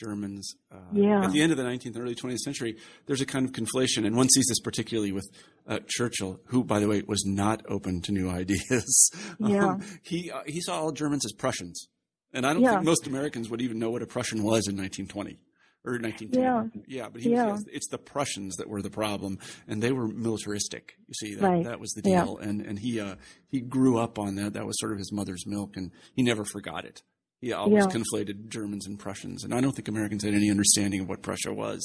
[0.00, 1.24] Germans uh, Yeah.
[1.24, 4.06] at the end of the 19th and early 20th century, there's a kind of conflation,
[4.06, 5.28] and one sees this particularly with
[5.68, 9.10] uh, Churchill, who, by the way, was not open to new ideas.
[9.38, 9.64] Yeah.
[9.70, 11.88] Um, he uh, he saw all Germans as Prussians,
[12.32, 12.72] and I don't Yeah.
[12.74, 15.38] think most Americans would even know what a Prussian was in 1920.
[15.82, 16.82] Or 1910.
[16.84, 17.04] Yeah.
[17.04, 17.52] yeah, but he Yeah.
[17.52, 20.92] was, it's the Prussians that were the problem, and they were militaristic.
[21.08, 21.64] You see, that, Right.
[21.64, 22.24] that was the Yeah.
[22.24, 23.14] deal, and and he uh,
[23.48, 24.52] he grew up on that.
[24.52, 27.02] That was sort of his mother's milk, and he never forgot it.
[27.40, 27.90] He always Yeah.
[28.00, 31.52] conflated Germans and Prussians, and I don't think Americans had any understanding of what Prussia
[31.54, 31.80] was.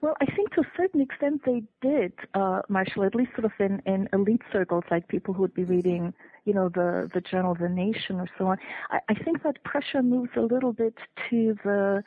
[0.00, 3.52] Well, I think to a certain extent they did, uh, Marshall, at least sort of
[3.60, 6.12] in, in elite circles, like people who would be reading,
[6.44, 8.58] you know, the, the journal The Nation or so on.
[8.90, 10.94] I, I think that Prussia moves a little bit
[11.28, 12.02] to the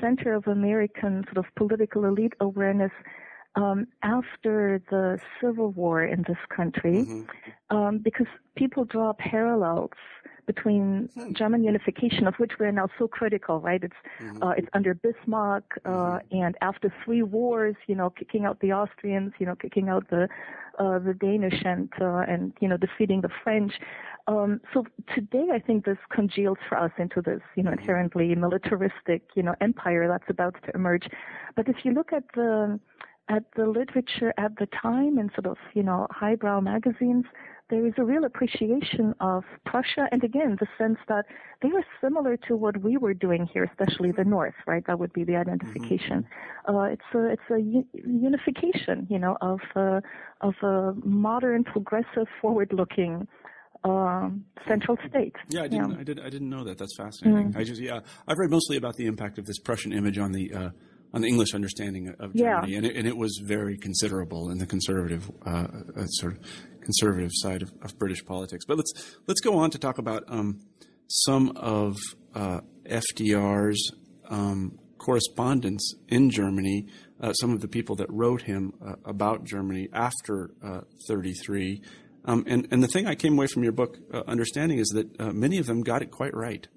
[0.00, 2.92] center of American sort of political elite awareness
[3.56, 7.26] um, after the Civil War in this country, Mhm.
[7.70, 9.90] um, because people draw parallels
[10.52, 11.08] between
[11.40, 13.82] German unification, of which we're now so critical, right?
[13.88, 14.42] It's Mhm.
[14.44, 19.32] uh, it's under Bismarck, uh, and after three wars, you know, kicking out the Austrians,
[19.40, 20.22] you know, kicking out the
[20.82, 23.74] uh, the Danish, and uh, and you know, defeating the French.
[24.32, 24.78] Um, so
[25.16, 29.54] today, I think this congeals for us into this, you know, inherently militaristic, you know,
[29.68, 31.06] empire that's about to emerge.
[31.56, 32.78] But if you look at the
[33.28, 37.24] at the literature at the time in sort of, you know, highbrow magazines,
[37.70, 41.26] there is a real appreciation of Prussia, and again, the sense that
[41.60, 44.82] they are similar to what we were doing here, especially the North, right?
[44.86, 46.26] That would be the identification.
[46.66, 50.00] Uh, it's a it's a u- unification, you know, of uh,
[50.40, 53.28] of a modern, progressive, forward-looking
[53.84, 55.34] um, central state.
[55.50, 56.00] Yeah, I didn't.
[56.00, 56.20] I did.
[56.20, 56.78] I didn't know that.
[56.78, 57.50] That's fascinating.
[57.50, 57.58] Mm-hmm.
[57.58, 60.52] I just yeah, I've read mostly about the impact of this Prussian image on the
[60.54, 60.70] uh,
[61.12, 62.60] on the English understanding of Yeah.
[62.60, 65.66] Germany, and it, and it was very considerable in the conservative uh,
[65.96, 66.40] uh, sort of
[66.82, 68.64] conservative side of, of British politics.
[68.66, 68.92] But let's
[69.26, 70.60] let's go on to talk about um,
[71.06, 71.96] some of
[72.34, 73.92] uh, FDR's
[74.28, 76.86] um, correspondence in Germany.
[77.20, 81.82] Uh, some of the people that wrote him uh, about Germany after uh, 33.
[82.24, 85.20] Um, and, and the thing I came away from your book uh, understanding is that
[85.20, 86.68] uh, many of them got it quite right.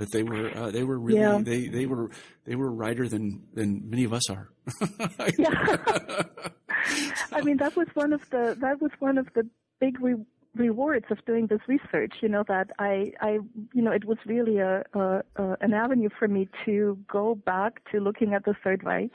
[0.00, 1.38] That they were uh, they were really Yeah.
[1.42, 2.10] they, they were
[2.46, 4.48] they were righter than than many of us are.
[5.38, 6.22] Yeah.
[7.32, 9.46] I mean, that was one of the that was one of the
[9.78, 10.24] big re-
[10.56, 12.14] rewards of doing this research.
[12.22, 13.30] You know that I I
[13.74, 17.72] you know it was really a, a, a an avenue for me to go back
[17.92, 19.10] to looking at the Third Reich,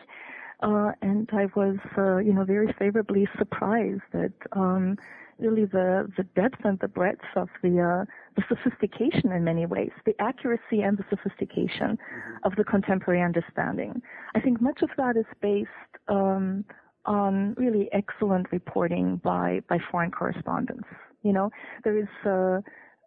[0.62, 4.98] uh, and I was uh, you know very favorably surprised that um,
[5.39, 9.91] really the the depth and the breadth of the uh, the sophistication in many ways,
[10.06, 11.98] the accuracy and the sophistication
[12.43, 14.02] of the contemporary understanding.
[14.36, 15.69] I think much of that is based
[16.08, 16.65] um,
[17.06, 20.88] on really excellent reporting by by foreign correspondents.
[21.24, 21.50] You know,
[21.84, 22.62] there is uh,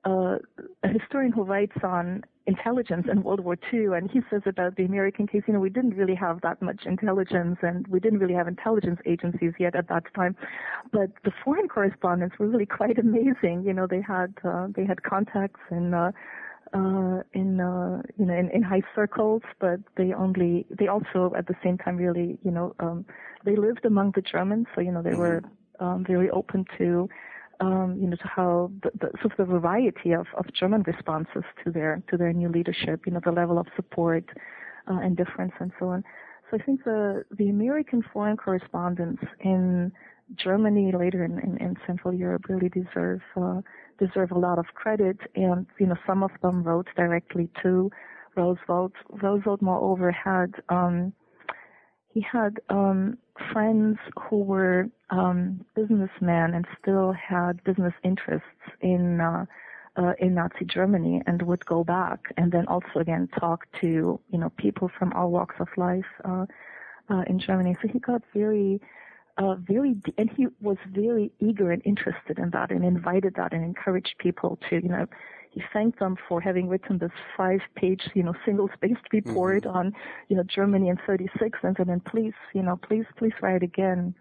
[0.05, 0.39] uh,
[0.83, 4.85] a historian who writes on intelligence in World War II, and he says about the
[4.85, 8.35] American case, you know, we didn't really have that much intelligence, and we didn't really
[8.35, 10.35] have intelligence agencies yet at that time.
[10.91, 13.65] But the foreign correspondents were really quite amazing.
[13.67, 15.95] You know, they had uh, they had contacts in.
[15.95, 16.11] Uh,
[16.75, 21.47] uh, in uh, you know in, in high circles, but they only they also at
[21.47, 23.07] the same time really you know um,
[23.47, 25.41] they lived among the Germans, so you know they were
[25.81, 27.09] um, very open to
[27.61, 31.45] um, you know to how the, the sort of the variety of, of German responses
[31.65, 34.25] to their to their new leadership, you know the level of support
[34.91, 36.05] uh, and difference and so on.
[36.51, 39.93] So I think the the American foreign correspondents in
[40.37, 43.61] Germany later in, in, in Central Europe really deserve uh,
[43.99, 47.91] deserve a lot of credit, and you know some of them wrote directly to
[48.37, 48.93] Roosevelt.
[49.11, 51.13] Roosevelt, moreover, had um,
[52.19, 53.17] he had um,
[53.53, 59.45] friends who were um, businessmen and still had business interests in uh,
[59.97, 64.39] uh, in Nazi Germany, and would go back and then also again talk to you
[64.39, 66.47] know people from all walks of life uh,
[67.09, 67.77] uh, in Germany.
[67.81, 68.81] So he got very
[69.39, 73.53] uh, very, de- and he was very eager and interested in that and invited that
[73.53, 75.07] and encouraged people to, you know,
[75.59, 79.93] he thanked them for having written this five page, you know, single spaced report on,
[80.29, 84.15] you know, Germany in 36 and and please, you know, please, please write again.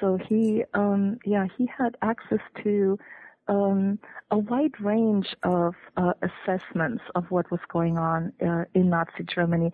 [0.00, 2.98] So he, um, yeah, he had access to,
[3.46, 3.98] um,
[4.30, 9.70] a wide range of uh, assessments of what was going on uh, in Nazi Germany.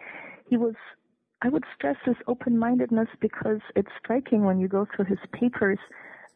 [0.49, 0.75] He was
[1.43, 5.79] I would stress his open-mindedness because it's striking when you go through his papers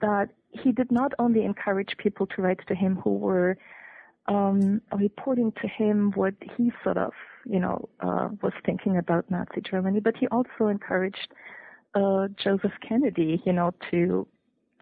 [0.01, 3.59] that he did not only encourage people to write to him who were
[4.27, 7.13] um, reporting to him what he sort of
[7.47, 11.29] you know, uh, was thinking about Nazi Germany, but he also encouraged
[11.95, 14.27] uh, Joseph Kennedy, you know, to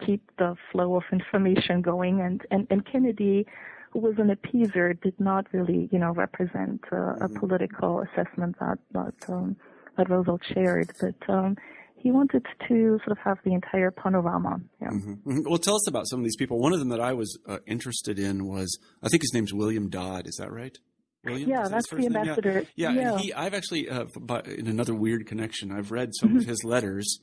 [0.05, 2.21] keep the flow of information going.
[2.21, 3.45] And, and, and Kennedy,
[3.91, 7.39] who was an appeaser, did not really, you know, represent uh, a mm-hmm.
[7.39, 9.55] political assessment that that, um,
[9.97, 10.91] that Roosevelt shared.
[10.99, 11.57] But um,
[12.03, 14.59] he wanted to sort of have the entire panorama.
[14.81, 14.89] Yeah.
[14.89, 15.13] Mm-hmm.
[15.13, 15.49] mm-hmm.
[15.49, 16.59] Well, tell us about some of these people.
[16.59, 19.89] One of them that I was uh, interested in was, I think his name's William
[19.89, 20.27] Dodd.
[20.27, 20.77] Is that right?
[21.23, 21.49] William?
[21.49, 22.65] Yeah, that's the ambassador.
[22.75, 23.17] Yeah, yeah, yeah.
[23.17, 24.05] He, I've actually, uh,
[24.45, 26.49] in another weird connection, I've read some of mm-hmm.
[26.49, 27.19] his letters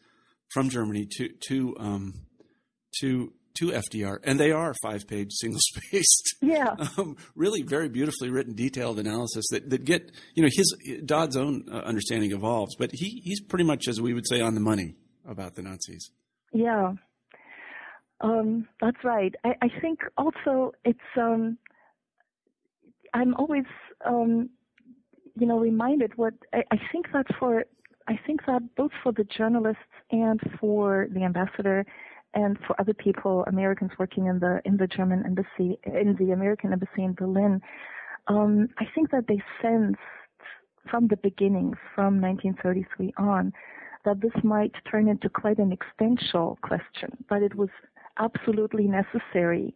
[0.50, 2.14] from Germany to to um,
[3.00, 6.36] to to FDR, and they are five page, single spaced.
[6.42, 6.74] Yeah.
[6.96, 11.66] Um, really very beautifully written, detailed analysis that, that get, you know, his Dodd's own
[11.70, 14.94] uh, understanding evolves, but he, he's pretty much, as we would say, on the money
[15.28, 16.10] about the Nazis.
[16.52, 16.94] Yeah.
[18.22, 19.34] Um, that's right.
[19.44, 21.58] I, I think also it's, um,
[23.12, 23.64] I'm always,
[24.06, 24.48] um,
[25.38, 27.64] you know, reminded what I, I think that for,
[28.08, 31.84] I think that both for the journalists and for the ambassador,
[32.34, 36.72] and for other people, Americans working in the in the German embassy, in the American
[36.72, 37.60] embassy in Berlin,
[38.28, 39.98] um, I think that they sensed
[40.90, 43.52] from the beginnings, from 1933 on,
[44.04, 47.68] that this might turn into quite an existential question, but it was
[48.18, 49.74] absolutely necessary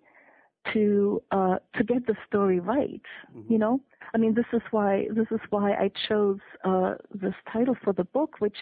[0.73, 3.03] to uh, to get the story right.
[3.37, 3.53] Mm-hmm.
[3.53, 3.81] You know,
[4.15, 8.05] I mean, this is why this is why I chose uh, this title for the
[8.05, 8.57] book, which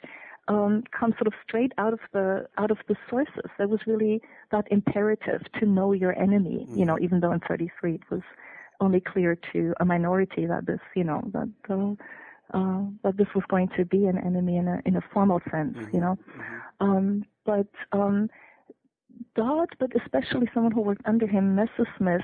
[0.48, 3.50] um, comes sort of straight out of the out of the sources.
[3.59, 6.66] There was really that imperative to know your enemy.
[6.68, 6.78] Mm-hmm.
[6.78, 8.22] You know, even though in 33 it was
[8.81, 11.96] only clear to a minority that this, you know, that the,
[12.52, 15.76] uh, that this was going to be an enemy in a in a formal sense.
[15.76, 15.94] Mm-hmm.
[15.94, 16.90] You know, mm-hmm.
[16.90, 18.28] um, but um,
[19.37, 22.22] Dodd, but especially someone who worked under him, Messersmith.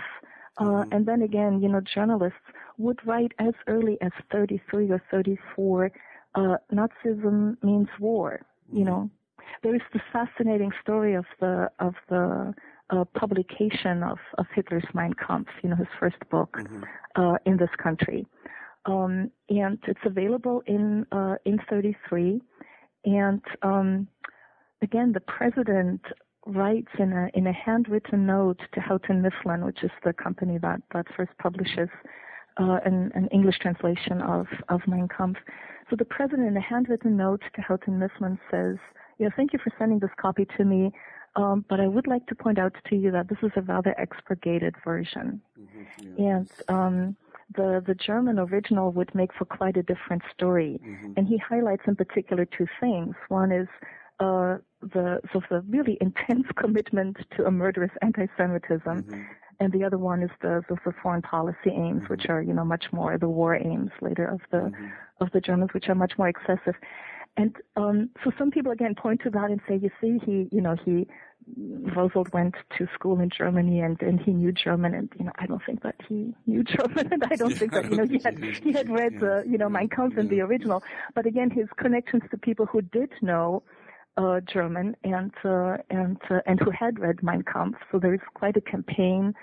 [0.60, 0.92] Uh, mm-hmm.
[0.92, 2.40] and then again, you know, journalists
[2.78, 5.92] would write as early as 33 or 34
[6.34, 8.40] uh, Nazism means war.
[8.72, 9.10] You know,
[9.62, 12.54] there is this fascinating story of the of the
[12.90, 16.82] uh, publication of, of Hitler's Mein Kampf, you know, his first book mm-hmm.
[17.16, 18.26] uh, in this country,
[18.86, 22.40] um, and it's available in uh, in 33.
[23.04, 24.08] And um,
[24.82, 26.00] again, the president
[26.46, 30.80] writes in a in a handwritten note to Houghton Mifflin, which is the company that
[30.92, 31.88] that first publishes
[32.58, 35.38] uh, an, an English translation of of Mein Kampf
[35.90, 38.76] so the president, in a handwritten note to Houghton Mifflin, says,
[39.18, 40.92] you know, thank you for sending this copy to me,
[41.36, 43.94] um, but I would like to point out to you that this is a rather
[43.98, 45.40] expurgated version.
[45.58, 46.36] Mm-hmm, yeah.
[46.36, 47.16] And um,
[47.54, 50.80] the, the German original would make for quite a different story.
[50.84, 51.12] Mm-hmm.
[51.16, 53.14] And he highlights in particular two things.
[53.28, 53.68] One is
[54.20, 59.22] uh, the sort of the really intense commitment to a murderous anti-Semitism, mm-hmm.
[59.60, 62.12] And the other one is the, the, the foreign policy aims, mm-hmm.
[62.12, 64.86] which are you know much more the war aims later of the mm-hmm
[65.20, 66.74] of the Germans, which are much more excessive.
[67.36, 70.60] And um, so some people again point to that and say, you see, he, you
[70.60, 71.06] know, he
[71.56, 75.46] Roosevelt went to school in Germany and, and he knew German and you know I
[75.46, 78.38] don't think that he knew German and I don't think that you know he had
[78.62, 79.20] he had read yeah.
[79.20, 80.20] the you know Mein Kampf yeah.
[80.20, 80.82] in the original
[81.14, 83.62] but again his connections to people who did know
[84.18, 88.20] uh, German and uh, and uh, and who had read Mein Kampf so there is
[88.34, 89.34] quite a campaign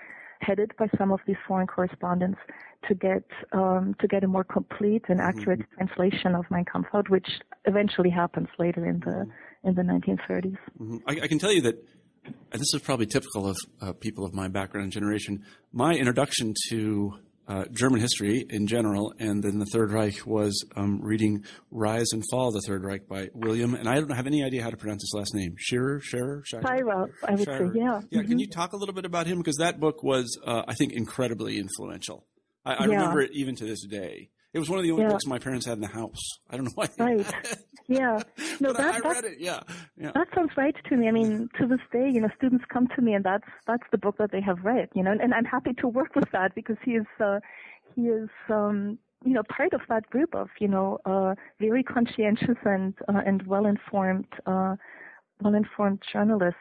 [0.42, 2.40] headed by some of these foreign correspondents
[2.88, 5.86] to get um, to get a more complete and accurate mm-hmm.
[5.88, 7.28] translation of Mein Kampf out, which
[7.66, 9.68] eventually happens later in the mm-hmm.
[9.68, 10.58] in the 1930s.
[10.80, 10.98] Mm-hmm.
[11.08, 11.76] I, I, can tell you that
[12.52, 15.44] this is probably typical of uh, people of my background and generation.
[15.72, 17.14] My introduction to
[17.48, 22.24] uh, German history in general, and then the Third Reich was um, reading Rise and
[22.32, 24.78] Fall of the Third Reich by William, and I don't have any idea how to
[24.78, 25.56] pronounce his last name.
[25.58, 26.64] Scherer, Scherer, Scherer.
[27.24, 28.02] I would say, yeah.
[28.10, 28.30] Yeah, mm-hmm.
[28.30, 30.94] can you talk a little bit about him because that book was, uh, I think,
[30.94, 32.26] incredibly influential.
[32.66, 32.96] I, I yeah.
[32.96, 34.30] remember it even to this day.
[34.54, 35.10] It was one of the only yeah.
[35.10, 36.22] books my parents had in the house.
[36.50, 36.88] I don't know why.
[36.98, 37.26] Right.
[37.88, 38.22] Yeah.
[38.60, 39.40] No, that, I read it.
[39.40, 39.60] Yeah.
[39.98, 40.12] yeah.
[40.14, 41.08] That sounds right to me.
[41.08, 43.98] I mean, to this day, you know, students come to me and that's that's the
[43.98, 44.90] book that they have read.
[44.94, 47.40] You know, and, and I'm happy to work with that because he is uh,
[47.96, 52.58] he is um, you know part of that group of you know uh, very conscientious
[52.66, 54.76] and uh, and well informed uh,
[55.42, 56.60] well informed journalists.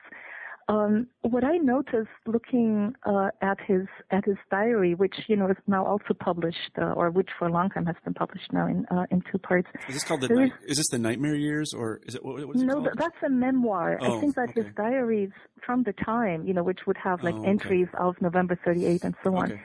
[0.66, 5.56] Um, what I noticed looking uh, at his at his diary, which you know is
[5.66, 8.86] now also published, uh, or which for a long time has been published now in
[8.90, 9.68] uh, in two parts.
[9.88, 12.56] Is this called the night, is this the Nightmare Years, or is it what, what
[12.56, 12.82] is no?
[12.86, 13.98] It that's a memoir.
[14.00, 14.62] Oh, I think that okay.
[14.62, 15.32] his diaries
[15.66, 17.50] from the time, you know, which would have like oh, okay.
[17.50, 19.60] entries of November 38 and so on, okay.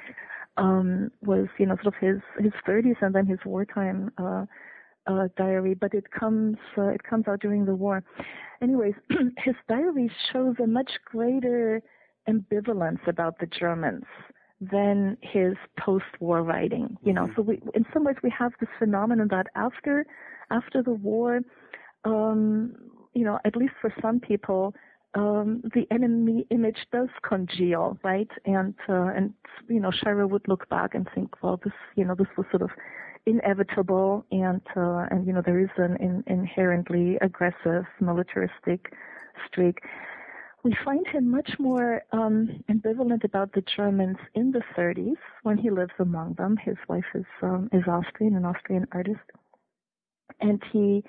[0.57, 4.45] um, was you know sort of his his 30s and then his wartime uh,
[5.10, 8.04] uh, diary, but it comes uh, it comes out during the war.
[8.62, 8.93] Anyways,
[9.38, 11.82] his diary shows a much greater
[12.30, 14.06] ambivalence about the Germans
[14.62, 16.98] than his post-war writing.
[17.02, 17.34] You know, mm-hmm.
[17.36, 20.06] so we, in some ways we have this phenomenon that after
[20.52, 21.39] after the war,
[22.06, 22.76] um,
[23.13, 24.74] you know, at least for some people,
[25.15, 28.29] um, the enemy image does congeal, right?
[28.46, 29.33] And uh, and
[29.67, 32.62] you know, Shirer would look back and think, well, this you know, this was sort
[32.62, 32.69] of
[33.30, 38.94] inevitable, and uh, and you know, there is an in, inherently aggressive militaristic
[39.48, 39.80] streak.
[40.63, 45.69] We find him much more um, ambivalent about the Germans in the 30s when he
[45.69, 46.58] lives among them.
[46.58, 49.27] His wife is um, is Austrian, an Austrian artist,
[50.42, 51.04] and he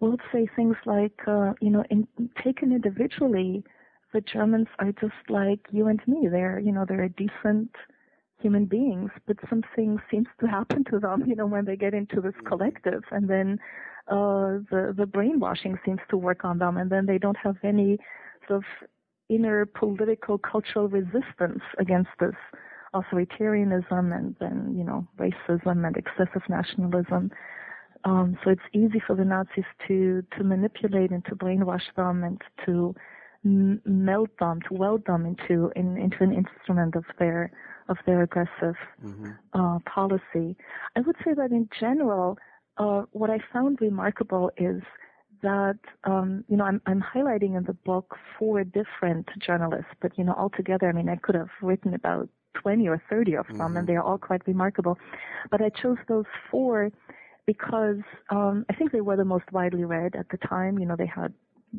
[0.00, 2.06] will say things like, uh, you know, in,
[2.44, 3.64] taken individually,
[4.12, 6.28] the Germans are just like you and me.
[6.30, 7.70] They're, you know, they're a decent
[8.40, 12.20] human beings, but something seems to happen to them, you know, when they get into
[12.20, 12.46] this mm-hmm.
[12.46, 13.58] collective, and then
[14.08, 17.98] uh, the the brainwashing seems to work on them, and then they don't have any
[18.46, 18.64] sort of
[19.28, 22.34] inner political cultural resistance against this
[22.94, 27.30] authoritarianism and then you know racism and excessive nationalism.
[28.04, 32.40] Um, so it's easy for the Nazis to to manipulate and to brainwash them and
[32.64, 32.94] to
[33.42, 37.50] melt them, to weld them into in, into an instrument of their
[37.88, 39.30] of their aggressive mm-hmm.
[39.52, 40.56] uh, policy.
[40.96, 42.38] I would say that in general,
[42.78, 44.82] uh, what I found remarkable is
[45.42, 50.24] that um, you know I'm, I'm highlighting in the book four different journalists, but you
[50.24, 53.76] know altogether, I mean I could have written about 20 or 30 of them, mm-hmm.
[53.76, 54.98] and they are all quite remarkable.
[55.50, 56.90] But I chose those four
[57.46, 60.78] because um, I think they were the most widely read at the time.
[60.78, 61.32] You know, they had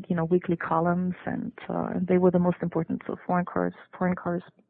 [0.08, 4.16] you know weekly columns, and uh, they were the most important so foreign cors- foreign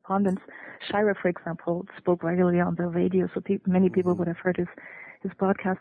[0.07, 0.41] correspondents.
[0.89, 4.19] Shirer, for example, spoke regularly on the radio, so pe- many people mm-hmm.
[4.19, 4.67] would have heard his
[5.23, 5.79] his broadcast.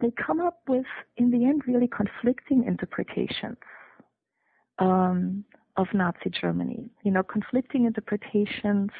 [0.00, 3.56] They come up with, in the end, really conflicting interpretations
[4.78, 5.44] um,
[5.76, 6.90] of Nazi Germany.
[7.02, 8.90] You know, conflicting interpretations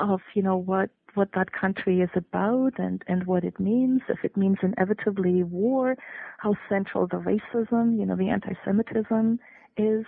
[0.00, 4.24] of you know what what that country is about and, and what it means, if
[4.24, 5.94] it means inevitably war,
[6.38, 9.38] how central the racism, you know, the anti-Semitism
[9.76, 10.06] is.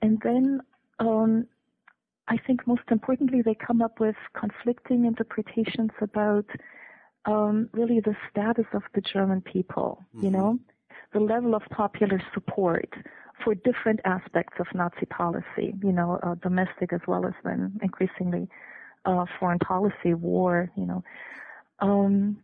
[0.00, 0.60] And then,
[1.00, 1.48] um,
[2.28, 6.46] I think most importantly, they come up with conflicting interpretations about
[7.26, 10.24] um, really the status of the German people, mm-hmm.
[10.24, 10.58] you know,
[11.12, 12.88] the level of popular support
[13.42, 18.48] for different aspects of Nazi policy, you know, uh, domestic as well as then increasingly
[19.04, 21.04] uh, foreign policy, war, you know.
[21.80, 22.38] Um,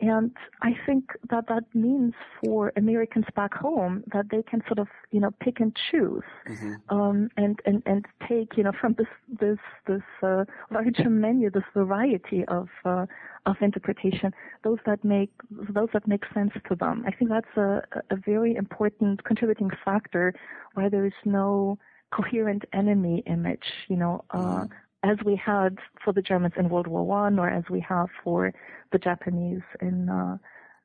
[0.00, 0.30] and
[0.62, 2.12] I think that that means
[2.44, 6.74] for Americans back home that they can sort of, you know, pick and choose, mm-hmm.
[6.94, 9.06] um, and, and, and take, you know, from this,
[9.40, 13.06] this, this, uh, larger menu, this variety of, uh,
[13.46, 14.32] of interpretation,
[14.64, 17.02] those that make, those that make sense to them.
[17.06, 20.34] I think that's a, a very important contributing factor
[20.74, 21.78] why there is no
[22.12, 24.72] coherent enemy image, you know, uh, mm-hmm
[25.06, 28.52] as we had for the Germans in World War One, or as we have for
[28.92, 30.36] the Japanese in uh,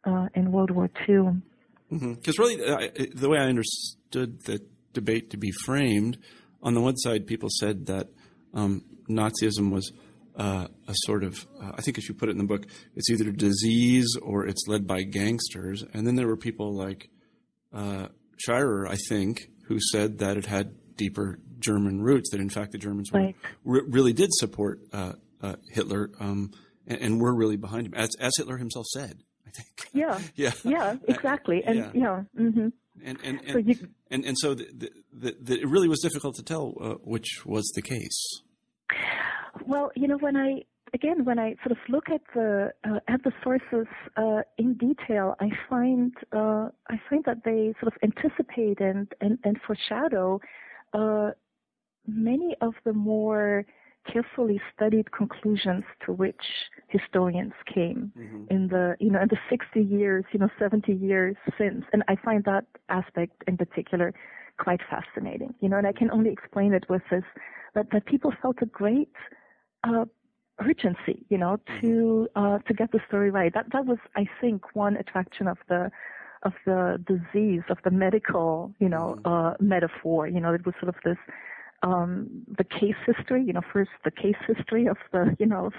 [0.09, 1.41] uh, in World War Two.
[1.89, 2.41] Because mm-hmm.
[2.41, 4.61] really, uh, the way I understood the
[4.93, 6.17] debate to be framed,
[6.63, 8.07] on the one side, people said that
[8.53, 9.91] um, Nazism was
[10.36, 12.65] uh, a sort of, uh, I think as you put it in the book,
[12.95, 15.84] it's either a disease or it's led by gangsters.
[15.93, 17.09] And then there were people like
[17.74, 18.07] uh,
[18.38, 22.32] Shirer, I think, who said that it had deeper German roots.
[22.32, 23.36] That in fact the Germans right.
[23.64, 26.51] were, really did support uh, uh, Hitler um,
[26.88, 29.24] and, and, were really behind him, as, as Hitler himself said.
[29.45, 29.68] I think.
[29.93, 30.20] Yeah.
[30.36, 30.51] yeah.
[30.64, 30.95] Yeah.
[31.07, 31.64] Exactly.
[31.66, 31.91] And yeah.
[31.93, 32.68] yeah mm-hmm.
[33.03, 33.76] And and and so, you,
[34.09, 37.70] and, and so the, the, the, it really was difficult to tell uh, which was
[37.76, 38.41] the case.
[39.66, 43.24] Well, you know, when I again, when I sort of look at the uh, at
[43.24, 43.88] the sources
[44.18, 49.39] uh, in detail, I find uh, I find that they sort of anticipate and and,
[49.43, 50.39] and foreshadow
[50.93, 51.32] uh,
[52.08, 53.66] many of the more
[54.12, 56.41] carefully studied conclusions to which
[56.88, 58.43] historians came mm-hmm.
[58.49, 62.16] in the you know in the 60 years you know 70 years since and i
[62.16, 64.14] find that aspect in particular
[64.58, 67.24] quite fascinating you know and i can only explain it with this
[67.76, 69.14] that that people felt a great
[69.84, 70.06] uh,
[70.60, 72.43] urgency you know to mm-hmm.
[72.43, 75.91] uh, to get the story right that that was i think one attraction of the
[76.43, 79.32] of the disease of the medical you know mm-hmm.
[79.32, 81.18] uh, metaphor you know it was sort of this
[81.84, 85.74] um, the case history, you know, first the case history of the, you know, of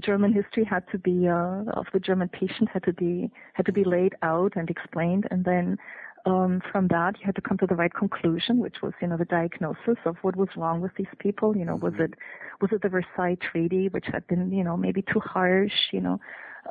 [0.00, 3.72] German history had to be uh, of the German patient had to be had to
[3.72, 5.78] be laid out and explained, and then
[6.26, 9.16] um, from that you had to come to the right conclusion, which was you know
[9.16, 11.56] the diagnosis of what was wrong with these people.
[11.56, 11.84] You know, mm-hmm.
[11.84, 12.14] was it
[12.60, 16.20] was it the Versailles Treaty, which had been you know maybe too harsh, you know,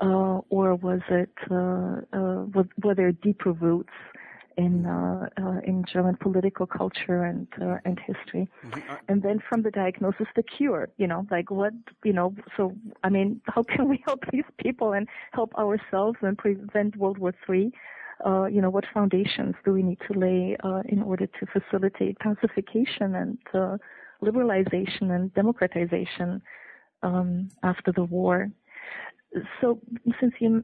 [0.02, 3.94] uh, or was it uh, uh, was, were there deeper roots
[4.58, 8.48] in uh, uh, in German political culture and uh, and history.
[8.66, 8.92] Mm-hmm.
[8.92, 10.90] Uh, and then from the diagnosis, the cure.
[10.98, 12.34] You know, like what you know.
[12.56, 17.18] So I mean, how can we help these people and help ourselves and prevent World
[17.18, 17.72] War Three?
[18.26, 22.18] Uh, you know, what foundations do we need to lay uh, in order to facilitate
[22.20, 23.78] pacification and uh,
[24.24, 26.42] liberalization and democratization
[27.04, 28.50] um, after the war?
[29.60, 29.82] So,
[30.22, 30.64] since you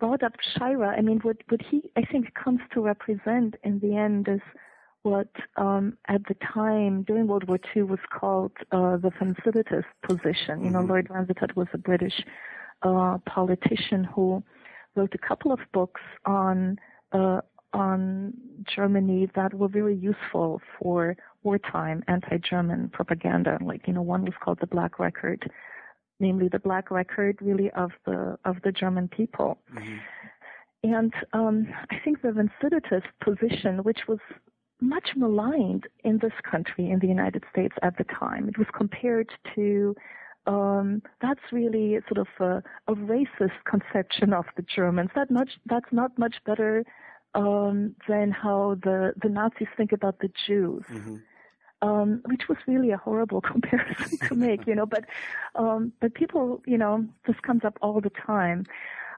[0.00, 3.96] brought up Shirer, I mean, what, what he, I think, comes to represent in the
[3.96, 4.40] end is
[5.02, 10.64] what um, at the time during World War II was called uh, the Vansittartist position.
[10.64, 10.90] You know, mm-hmm.
[10.90, 12.24] Lord was a British
[12.82, 14.42] uh, politician who
[14.96, 16.78] wrote a couple of books on
[17.12, 17.40] uh,
[17.72, 18.32] on
[18.74, 23.58] Germany that were very useful for wartime anti-German propaganda.
[23.60, 25.48] Like, you know, one was called the Black Record,
[26.20, 29.58] namely the black record really of the of the German people.
[29.74, 29.96] Mm-hmm.
[30.82, 34.18] And um, I think the Vansittartist position, which was
[34.80, 39.30] much maligned in this country, in the United States at the time, it was compared
[39.54, 39.94] to
[40.46, 45.10] um, that's really sort of a, a, racist conception of the Germans.
[45.14, 46.82] That much, that's not much better
[47.34, 50.82] um, than how the, the Nazis think about the Jews.
[50.90, 51.16] Mm-hmm
[51.82, 54.86] um, which was really a horrible comparison to make, you know.
[54.86, 55.04] But
[55.54, 58.64] um, but people, you know, this comes up all the time.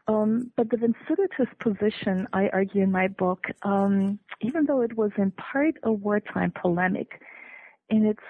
[0.08, 5.12] Um, but the Vansittartist position, I argue in my book, um, even though it was
[5.16, 7.22] in part a wartime polemic,
[7.88, 8.22] in its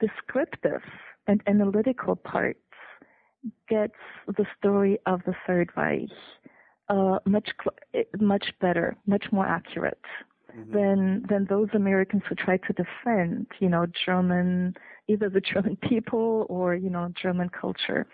[0.00, 0.80] descriptive
[1.26, 2.58] and analytical parts,
[3.68, 3.94] gets
[4.26, 6.08] the story of the Third Reich
[6.88, 7.50] uh, much
[8.18, 10.00] much better, much more accurate
[10.56, 10.72] mm-hmm.
[10.72, 14.74] than than those Americans who try to defend, you know, German
[15.08, 18.06] either the German people or you know German culture.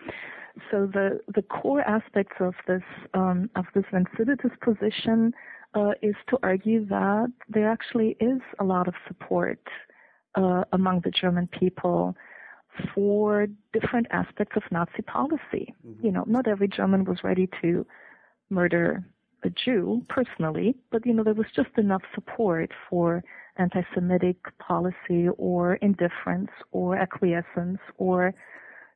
[0.71, 2.83] So the the core aspects of this
[3.13, 5.33] um, of this Vansittartist position
[5.73, 9.59] uh, is to argue that there actually is a lot of support
[10.35, 12.15] uh, among the German people
[12.93, 15.73] for different aspects of Nazi policy.
[15.85, 16.05] Mm-hmm.
[16.05, 17.85] You know, not every German was ready to
[18.49, 19.03] murder
[19.45, 23.23] a Jew personally, but you know, there was just enough support for
[23.57, 28.33] anti-Semitic policy or indifference or acquiescence or,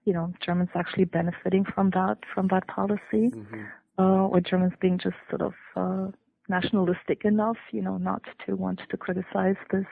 [0.06, 3.64] you know, Germans actually benefiting from that, from that policy, mm-hmm.
[3.97, 6.12] uh, or Germans being just sort of, uh,
[6.50, 9.86] nationalistic enough, you know, not to want to criticize this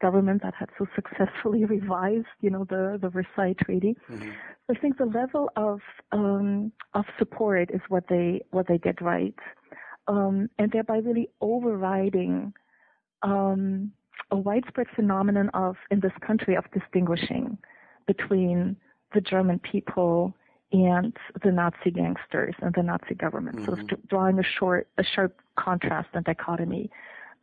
[0.00, 3.96] government that had so successfully revised, you know, the, the Versailles Treaty.
[4.10, 4.30] Mm-hmm.
[4.70, 5.80] I think the level of
[6.12, 9.34] um, of support is what they what they get right
[10.08, 12.52] um, and thereby really overriding
[13.22, 13.92] um,
[14.30, 17.56] a widespread phenomenon of in this country of distinguishing
[18.06, 18.76] between
[19.14, 20.34] the German people
[20.72, 23.74] and the Nazi gangsters and the Nazi government, mm-hmm.
[23.74, 26.90] sort of drawing a short, a sharp contrast and dichotomy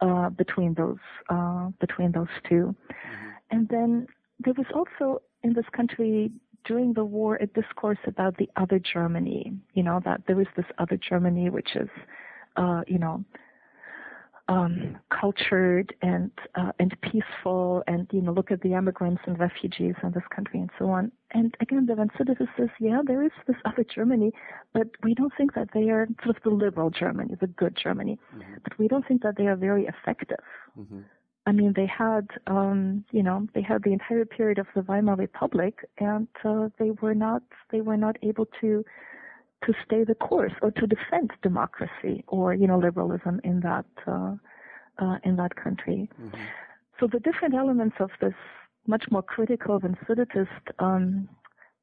[0.02, 0.98] uh, between those
[1.30, 3.30] uh, between those 2 mm-hmm.
[3.52, 4.08] And then
[4.40, 6.32] there was also in this country
[6.66, 9.54] during the war a discourse about the other Germany.
[9.74, 11.90] You know that there is this other Germany which is
[12.56, 13.24] uh, you know,
[14.48, 19.96] um, cultured and uh, and peaceful, and you know, look at the immigrants and refugees
[20.04, 21.12] in this country and so on.
[21.32, 24.32] And again, the Vansittartist says, yeah, there is this other Germany,
[24.74, 28.20] but we don't think that they are sort of the liberal Germany, the good Germany,
[28.36, 28.54] mm-hmm.
[28.64, 30.38] but we don't think that they are very effective.
[30.80, 31.00] Mm-hmm.
[31.48, 35.16] I mean, they had, um, you know, they had the entire period of the Weimar
[35.16, 38.84] Republic, and uh, they were not, they were not able to
[39.66, 44.36] to stay the course or to defend democracy or you know liberalism in that uh,
[45.00, 46.10] uh, in that country.
[46.22, 46.42] Mm-hmm.
[47.00, 48.34] So the different elements of this
[48.88, 50.48] much more critical than Vansittartist
[50.80, 51.28] um,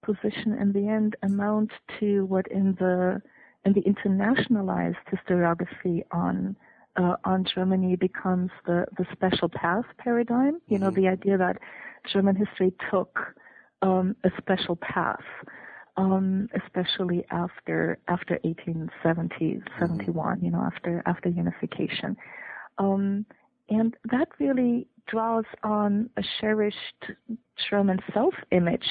[0.05, 1.71] position in the end amount
[2.01, 3.21] to what in the
[3.65, 6.57] in the internationalized historiography on
[6.97, 10.61] uh, on Germany becomes the the special path paradigm.
[10.67, 10.85] You mm-hmm.
[10.85, 11.59] know the idea that
[12.13, 13.19] German history took
[13.83, 15.25] um, a special path
[16.03, 19.79] um, especially after after 1870, mm-hmm.
[19.79, 22.17] 71, you know, after after unification,
[22.79, 23.25] um,
[23.69, 27.05] and that really draws on a cherished
[27.71, 28.87] German self-image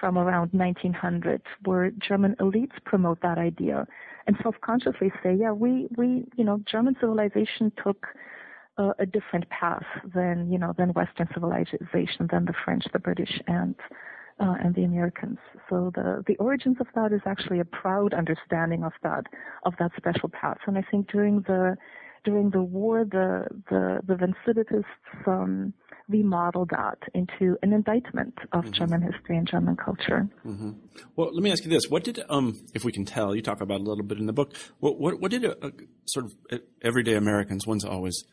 [0.00, 3.86] from around 1900, where German elites promote that idea
[4.26, 8.06] and self-consciously say, "Yeah, we we you know, German civilization took."
[8.78, 13.40] Uh, a different path than you know than Western civilization, than the French, the British,
[13.46, 13.74] and
[14.38, 15.38] uh, and the Americans.
[15.68, 19.24] So the the origins of that is actually a proud understanding of that
[19.64, 20.58] of that special path.
[20.66, 21.76] And I think during the
[22.24, 25.72] during the war, the the the Vansittartists um,
[26.08, 28.72] remodeled that into an indictment of mm-hmm.
[28.72, 30.28] German history and German culture.
[30.44, 30.72] Mm-hmm.
[31.16, 33.60] Well, let me ask you this: What did, um, if we can tell, you talk
[33.60, 34.52] about a little bit in the book.
[34.80, 35.70] What what, what did a, a
[36.06, 38.24] sort of everyday Americans, ones always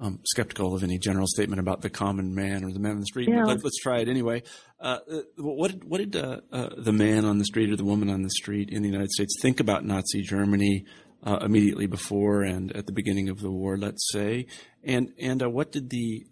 [0.00, 3.06] um, skeptical of any general statement about the common man or the man on the
[3.06, 3.28] street.
[3.28, 3.44] Yeah.
[3.44, 4.42] Let, us try it anyway.
[4.80, 7.84] Uh, uh, what did, what did uh, uh, the man on the street or the
[7.84, 10.86] woman on the street in the United States think about Nazi Germany
[11.22, 14.46] uh, immediately before and at the beginning of the war, let's say?
[14.82, 16.24] And and uh, what did the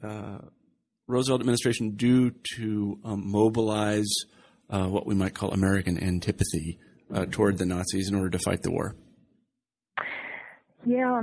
[1.06, 4.10] Roosevelt administration do to um, mobilize
[4.68, 6.78] what we might call American antipathy
[7.30, 8.94] toward the Nazis in order to fight the war?
[10.86, 11.22] Yeah,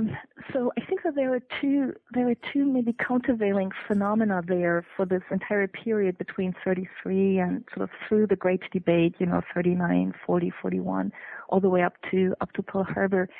[0.52, 5.06] so I think that there are two there are two maybe countervailing phenomena there for
[5.06, 10.12] this entire period between 33 and sort of through the Great Debate, you know, 39,
[10.26, 11.10] 40, 41,
[11.48, 13.30] all the way up to up to Pearl Harbor.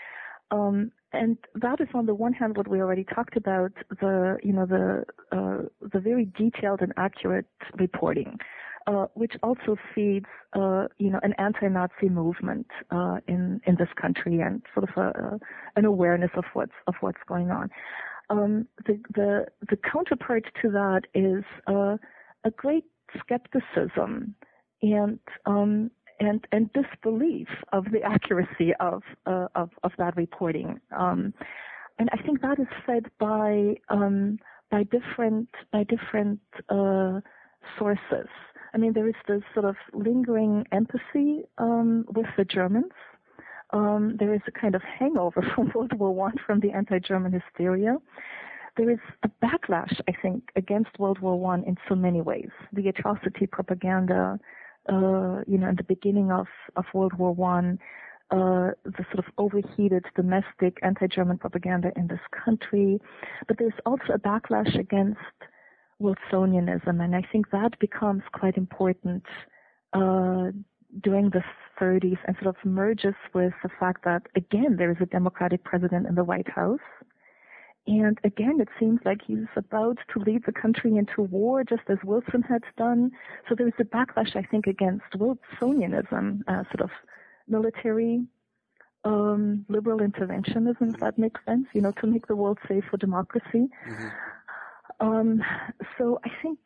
[0.51, 4.53] Um, and that is on the one hand what we already talked about the you
[4.53, 7.47] know the uh, the very detailed and accurate
[7.79, 8.39] reporting
[8.87, 14.41] uh, which also feeds, uh, you know, an anti-Nazi movement uh, in in this country
[14.41, 15.39] and sort of a, a,
[15.77, 17.71] an awareness of what's of what's going on.
[18.31, 21.97] Um, the the the counterpart to that is uh,
[22.45, 22.85] a great
[23.21, 24.35] skepticism
[24.83, 30.81] and um, and and disbelief of the accuracy of uh, of of that reporting.
[30.97, 31.35] Um,
[31.99, 34.39] and I think that is fed by um,
[34.71, 37.21] by different by different uh,
[37.79, 38.29] sources.
[38.77, 42.93] I mean, there is this sort of lingering empathy um, with the Germans.
[43.71, 47.97] Um, there is a kind of hangover from World War One from the anti-German hysteria.
[48.77, 52.51] There is a backlash, I think, against World War One in so many ways.
[52.75, 54.39] The atrocity propaganda,
[54.93, 56.47] uh, you know, in the beginning of,
[56.77, 57.79] of World War One,
[58.31, 63.01] uh, the sort of overheated domestic anti-German propaganda in this country.
[63.49, 65.17] But there's also a backlash against
[66.01, 69.25] Wilsonianism, and I think that becomes quite important
[69.93, 70.51] uh,
[71.03, 71.43] during the
[71.81, 76.07] 30s and sort of merges with the fact that again there is a Democratic president
[76.07, 76.87] in the White House,
[77.87, 81.99] and again it seems like he's about to lead the country into war, just as
[82.05, 83.11] Wilson had done.
[83.49, 86.91] So there is a backlash, I think, against Wilsonianism, uh, sort of
[87.49, 88.27] military
[89.07, 92.97] um, liberal interventionism, if that makes sense, you know, to make the world safe for
[92.97, 93.69] democracy.
[93.89, 94.09] Mm-hmm.
[95.01, 95.43] Um,
[95.99, 96.59] so I think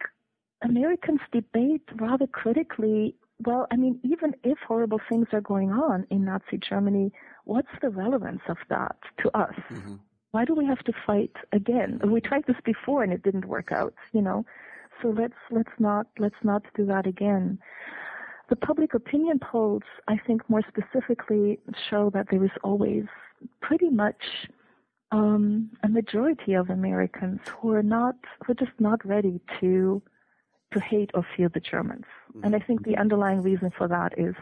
[0.62, 3.14] Americans debate rather critically.
[3.45, 7.12] Well, I mean, even if horrible things are going on in Nazi Germany,
[7.45, 9.55] what's the relevance of that to us?
[9.70, 9.95] Mm-hmm.
[10.33, 12.01] Why do we have to fight again?
[12.05, 14.45] We tried this before and it didn't work out, you know.
[15.03, 17.59] So let's let's not let's not do that again.
[18.51, 21.59] The public opinion polls, I think, more specifically
[21.89, 23.05] show that there is always
[23.61, 24.49] pretty much
[25.12, 30.02] um, a majority of Americans who are not, who are just not ready to
[30.72, 32.04] to hate or fear the Germans.
[32.30, 32.44] Mm-hmm.
[32.44, 34.36] And I think the underlying reason for that is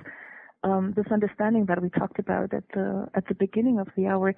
[0.62, 4.34] um, this understanding that we talked about at the at the beginning of the hour.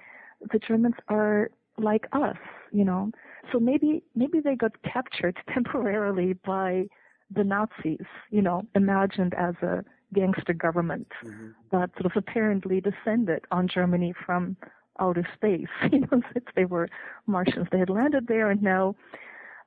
[0.51, 2.37] The Germans are like us,
[2.71, 3.11] you know.
[3.51, 6.87] So maybe maybe they got captured temporarily by
[7.33, 11.49] the Nazis, you know, imagined as a gangster government mm-hmm.
[11.71, 14.57] that sort of apparently descended on Germany from
[15.01, 15.67] outer space.
[15.91, 16.87] You know, since they were
[17.27, 18.95] Martians, they had landed there, and now,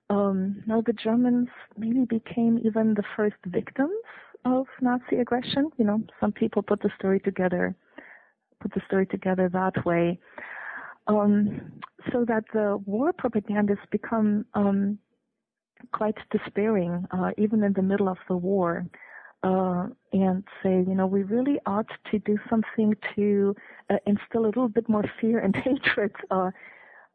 [0.08, 4.04] um, now the Germans maybe became even the first victims
[4.44, 5.70] of Nazi aggression.
[5.76, 7.74] You know, some people put the story together,
[8.60, 10.18] put the story together that way.
[11.06, 11.72] Um,
[12.12, 14.98] so that the war propagandists become um,
[15.92, 18.86] quite despairing, uh, even in the middle of the war
[19.44, 23.54] uh, and say, you know, we really ought to do something to
[23.90, 26.50] uh, instill a little bit more fear and hatred uh,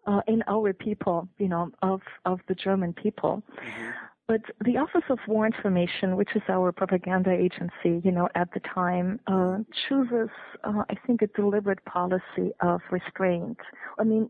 [0.06, 3.44] uh, in our people, you know, of of the German people.
[3.58, 3.90] Mm-hmm.
[4.28, 8.60] But the Office of War Information, which is our propaganda agency, you know, at the
[8.60, 9.58] time, uh,
[9.88, 10.30] chooses,
[10.64, 13.58] uh, I think, a deliberate policy of restraint.
[13.98, 14.30] I mean,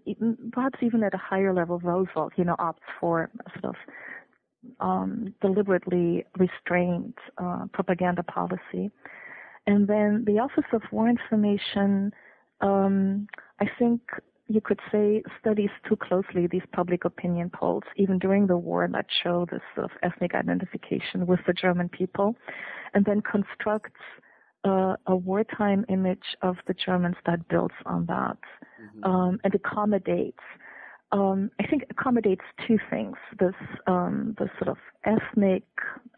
[0.54, 3.76] perhaps even at a higher level, Roosevelt, you know, opts for sort of
[4.80, 8.92] um, deliberately restrained uh, propaganda policy.
[9.68, 12.12] And then the Office of War Information,
[12.62, 13.28] um,
[13.60, 14.02] I think
[14.48, 19.06] you could say, studies too closely these public opinion polls, even during the war, that
[19.24, 22.36] show this sort of ethnic identification with the German people,
[22.94, 24.02] and then constructs
[24.66, 28.38] uh, a wartime image of the Germans that builds on that
[28.82, 29.04] mm-hmm.
[29.04, 30.44] um, and accommodates
[31.12, 33.56] um, I think accommodates two things: this
[33.88, 35.64] um, sort of ethnic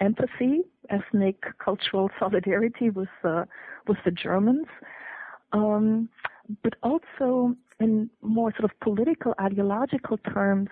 [0.02, 3.46] empathy, ethnic cultural solidarity with uh,
[3.88, 4.68] with the Germans,
[5.54, 6.10] um,
[6.64, 10.70] but also in more sort of political ideological terms.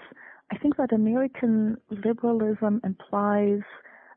[0.52, 3.62] I think that American liberalism implies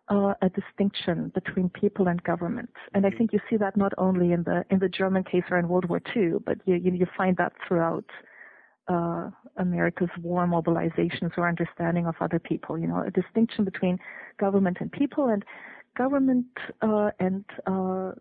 [0.08, 4.32] uh, a distinction between people and government, and I think you see that not only
[4.32, 7.06] in the in the German case or in World War II, but you you, you
[7.16, 8.06] find that throughout
[8.88, 12.78] uh, America's war mobilizations or understanding of other people.
[12.78, 13.98] You know, a distinction between
[14.38, 15.44] government and people, and
[15.96, 16.46] government
[16.80, 18.12] uh, and uh,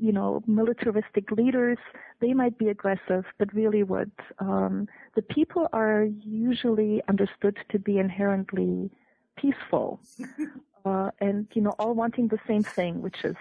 [0.00, 1.78] you know militaristic leaders.
[2.20, 7.98] They might be aggressive, but really, what um, the people are usually understood to be
[7.98, 8.90] inherently
[9.36, 10.00] peaceful,
[10.84, 13.36] uh, and you know, all wanting the same thing, which is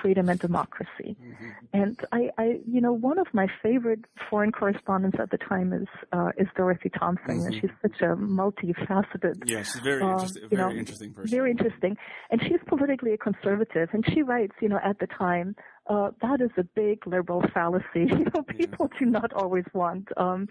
[0.00, 1.16] freedom and democracy.
[1.20, 1.50] Mm-hmm.
[1.72, 5.88] And I, I, you know, one of my favorite foreign correspondents at the time is
[6.12, 7.46] uh, is Dorothy Thompson, mm-hmm.
[7.46, 9.42] and she's such a multifaceted.
[9.46, 11.30] Yeah, she's very, uh, interesting, very know, interesting person.
[11.30, 11.96] Very interesting,
[12.30, 15.54] and she's politically a conservative, and she writes, you know, at the time.
[15.88, 17.84] Uh, that is a big liberal fallacy.
[17.94, 18.98] You know, people yeah.
[19.00, 20.48] do not always want um,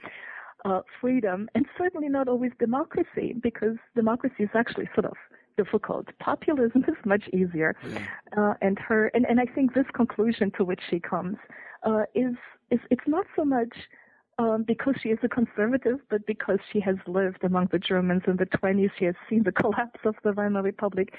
[0.66, 5.16] uh, freedom, and certainly not always democracy, because democracy is actually sort of
[5.62, 6.05] difficult.
[6.20, 7.72] Populism is much easier.
[7.88, 7.99] Yeah.
[8.38, 11.38] Uh, and her, and, and I think this conclusion to which she comes
[11.89, 12.36] uh, is,
[12.72, 13.74] is, it's not so much
[14.39, 18.38] um, because she is a conservative, but because she has lived among the Germans in
[18.38, 18.89] the 20s.
[18.97, 21.14] She has seen the collapse of the Weimar Republic,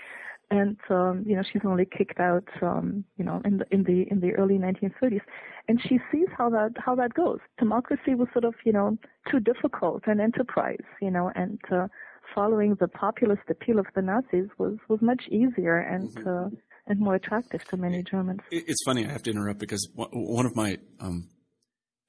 [0.51, 4.07] and um, you know she's only kicked out, um, you know, in the in the
[4.11, 5.21] in the early 1930s,
[5.69, 7.41] and she sees how that how that goes.
[7.59, 8.97] Democracy was sort of you know
[9.31, 11.87] too difficult an enterprise, you know, and uh,
[12.35, 16.29] following the populist appeal of the Nazis was, was much easier and mm-hmm.
[16.29, 16.57] uh,
[16.87, 18.41] and more attractive to many Germans.
[18.51, 19.07] It's funny.
[19.07, 21.29] I have to interrupt because one of my um,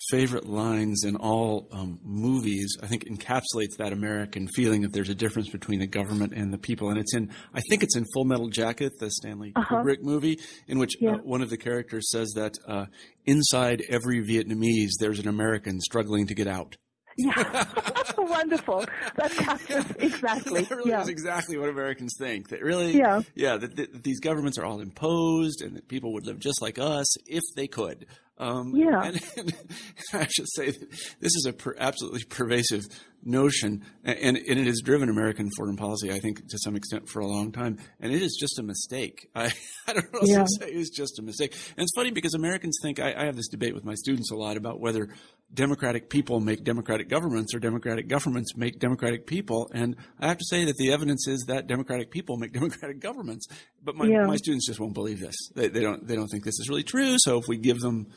[0.09, 5.15] favorite lines in all um, movies, I think, encapsulates that American feeling that there's a
[5.15, 6.89] difference between the government and the people.
[6.89, 9.83] And it's in, I think it's in Full Metal Jacket, the Stanley uh-huh.
[9.83, 11.15] Kubrick movie, in which uh, yeah.
[11.15, 12.85] uh, one of the characters says that uh,
[13.25, 16.77] inside every Vietnamese, there's an American struggling to get out.
[17.17, 17.33] Yeah,
[17.75, 18.85] That's wonderful.
[19.15, 20.61] That captures exactly.
[20.61, 21.01] that really yeah.
[21.01, 22.49] is exactly what Americans think.
[22.49, 26.25] That really, yeah, yeah, that, that, these governments are all imposed, and that people would
[26.25, 28.05] live just like us if they could.
[28.37, 29.53] Um, yeah, and, and,
[30.13, 30.89] I should say that
[31.19, 32.85] this is a per, absolutely pervasive
[33.23, 37.19] notion, and, and, it has driven American foreign policy, I think, to some extent for
[37.19, 37.77] a long time.
[37.99, 39.29] And it is just a mistake.
[39.35, 39.51] I,
[39.87, 40.43] I don't know what yeah.
[40.43, 40.71] to say.
[40.71, 41.53] It's just a mistake.
[41.77, 44.35] And it's funny because Americans think I, I have this debate with my students a
[44.35, 45.09] lot about whether
[45.53, 49.69] democratic people make democratic governments or democratic governments make democratic people.
[49.73, 53.47] And I have to say that the evidence is that democratic people make democratic governments.
[53.83, 54.25] But my, yeah.
[54.25, 55.35] my students just won't believe this.
[55.55, 57.15] They, they, don't, they don't think this is really true.
[57.19, 58.07] So if we give them,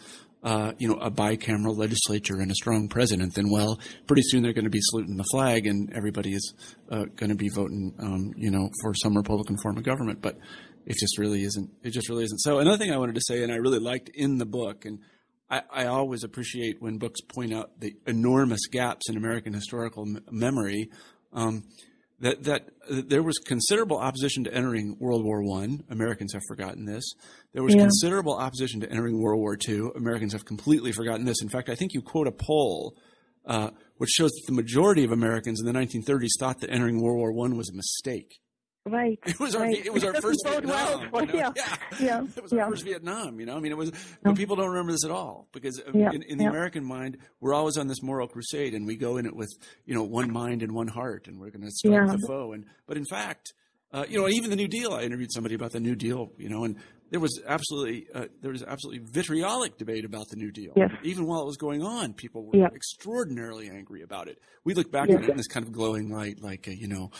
[0.43, 4.53] uh, you know, a bicameral legislature and a strong president, then well, pretty soon they're
[4.53, 6.55] going to be saluting the flag and everybody is
[6.91, 10.21] uh, going to be voting, um, you know, for some Republican form of government.
[10.21, 10.39] But
[10.87, 11.71] it just really isn't.
[11.83, 12.39] It just really isn't.
[12.39, 14.99] So another thing I wanted to say, and I really liked in the book, and
[15.51, 20.25] I, I, always appreciate when books point out the enormous gaps in American historical m-
[20.31, 20.91] memory.
[21.33, 21.65] Um,
[22.21, 25.85] that, that there was considerable opposition to entering World War One.
[25.91, 27.05] Americans have forgotten this.
[27.53, 27.83] There was yeah.
[27.83, 29.93] considerable opposition to entering World War Two.
[29.97, 31.43] Americans have completely forgotten this.
[31.43, 32.97] In fact, I think you quote a poll
[33.47, 37.19] uh, which shows that the majority of Americans in the 1930s thought that entering World
[37.19, 38.41] War One was a mistake.
[38.87, 39.19] Right.
[39.27, 39.87] It was our right.
[39.87, 41.09] it was our first Vietnam.
[41.11, 41.39] Well you know?
[41.39, 41.53] yeah.
[41.57, 41.77] yeah.
[42.01, 42.23] yeah.
[42.37, 43.41] It was our first Vietnam.
[43.41, 43.93] You know, I mean, it was.
[44.23, 46.11] But people don't remember this at all because yeah.
[46.13, 49.27] in, in the American mind, we're always on this moral crusade, and we go in
[49.27, 49.51] it with
[49.87, 52.53] you know one mind and one heart, and we're going to strike the foe.
[52.53, 53.55] And but in fact,
[53.93, 54.93] uh, you know, even the New Deal.
[54.93, 56.33] I interviewed somebody about the New Deal.
[56.37, 56.77] You know, and
[57.11, 60.73] there was absolutely uh, there was absolutely vitriolic debate about the New Deal.
[60.75, 60.91] Yes.
[61.05, 64.41] Even while it was going on, people were extraordinarily angry about it.
[64.65, 65.19] We look back yes.
[65.19, 67.13] at it in this kind of glowing light, like uh, you know,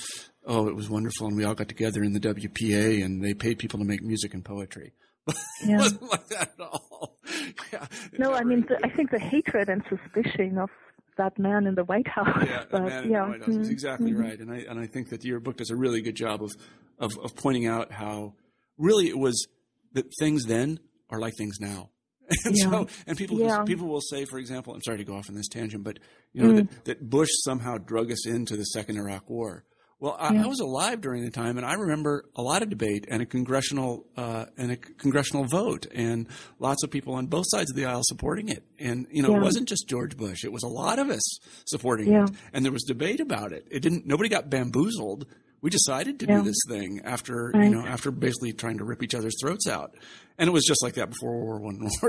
[0.47, 3.59] oh, it was wonderful, and we all got together in the WPA, and they paid
[3.59, 4.93] people to make music and poetry.
[5.65, 5.77] Yeah.
[5.77, 7.19] it wasn't like that at all.
[7.73, 7.87] yeah,
[8.19, 10.69] no, I mean, the, I think the hatred and suspicion of
[11.17, 12.45] that man in the White House.
[12.45, 12.99] Yeah, but, man yeah.
[13.01, 13.61] in the White House mm-hmm.
[13.63, 14.21] is exactly mm-hmm.
[14.21, 16.51] right, and I and I think that your book does a really good job of,
[16.99, 18.35] of of pointing out how
[18.77, 19.47] really it was
[19.93, 21.91] that things then are like things now.
[22.47, 22.71] And yeah.
[22.71, 23.63] so, and people yeah.
[23.65, 25.99] people will say, for example, I'm sorry to go off on this tangent, but
[26.33, 26.57] you know mm.
[26.57, 29.65] that, that Bush somehow drug us into the second Iraq War.
[30.01, 30.45] Well, I, yeah.
[30.45, 33.27] I, was alive during the time, and I remember a lot of debate and a
[33.27, 36.27] congressional uh, and a congressional vote, and
[36.59, 38.65] lots of people on both sides of the aisle supporting it.
[38.79, 39.39] And you know, yeah.
[39.39, 42.25] it wasn't just George Bush; it was a lot of us supporting yeah.
[42.25, 43.67] it, and there was debate about it.
[43.71, 44.07] It didn't.
[44.07, 45.27] Nobody got bamboozled.
[45.63, 47.65] We decided to do this thing after right.
[47.65, 49.95] you know after basically trying to rip each other's throats out,
[50.39, 51.91] and it was just like that before World War One and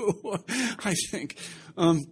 [0.00, 0.78] World War Two.
[0.82, 1.36] I think.
[1.76, 2.04] Um,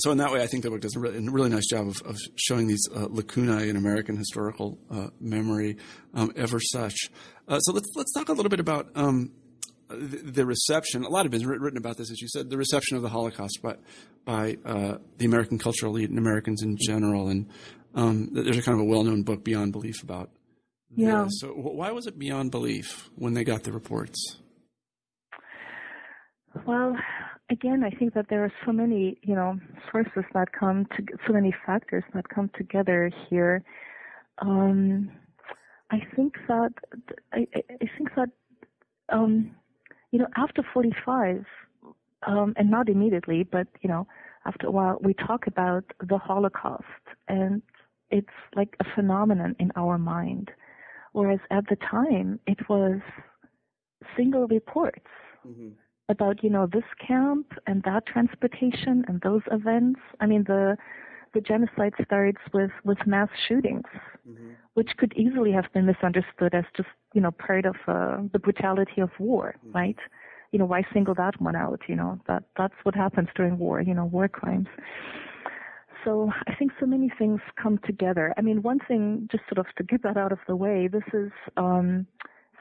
[0.00, 1.88] so in that way, I think the book does a really, a really nice job
[1.88, 5.76] of, of showing these uh, lacunae in American historical uh, memory,
[6.14, 7.10] um, ever such.
[7.48, 9.32] Uh, so let's let's talk a little bit about um,
[9.88, 11.04] the, the, reception.
[11.04, 13.60] A lot has been written about this, as you said, the reception of the Holocaust
[13.62, 13.76] by
[14.24, 17.28] by uh, the American cultural elite and Americans in general.
[17.28, 17.48] And
[17.94, 20.30] um, there's a kind of a well-known book, Beyond Belief, about
[20.94, 21.24] yeah.
[21.24, 21.40] This.
[21.40, 24.38] So why was it beyond belief when they got the reports?
[26.66, 26.96] Well,
[27.50, 29.58] again, I think that there are so many, you know,
[29.90, 33.62] sources that come to, so many factors that come together here.
[34.38, 35.10] Um,
[35.90, 36.72] I think that,
[37.32, 38.30] I, I think that,
[39.10, 39.50] um,
[40.12, 41.44] you know, after 45,
[42.26, 44.06] um, and not immediately, but, you know,
[44.46, 46.84] after a while, we talk about the Holocaust
[47.28, 47.62] and
[48.10, 50.50] it's like a phenomenon in our mind.
[51.12, 53.00] Whereas at the time, it was
[54.16, 55.06] single reports.
[55.46, 55.70] Mm-hmm
[56.10, 60.00] about you know this camp and that transportation and those events.
[60.20, 60.76] I mean the
[61.32, 63.86] the genocide starts with with mass shootings,
[64.28, 64.50] mm-hmm.
[64.74, 69.00] which could easily have been misunderstood as just you know part of uh, the brutality
[69.00, 69.76] of war, mm-hmm.
[69.76, 69.98] right?
[70.50, 71.80] You know why single that one out?
[71.88, 73.80] You know that that's what happens during war.
[73.80, 74.68] You know war crimes.
[76.04, 78.32] So I think so many things come together.
[78.38, 81.02] I mean, one thing, just sort of to get that out of the way, this
[81.12, 82.06] is um,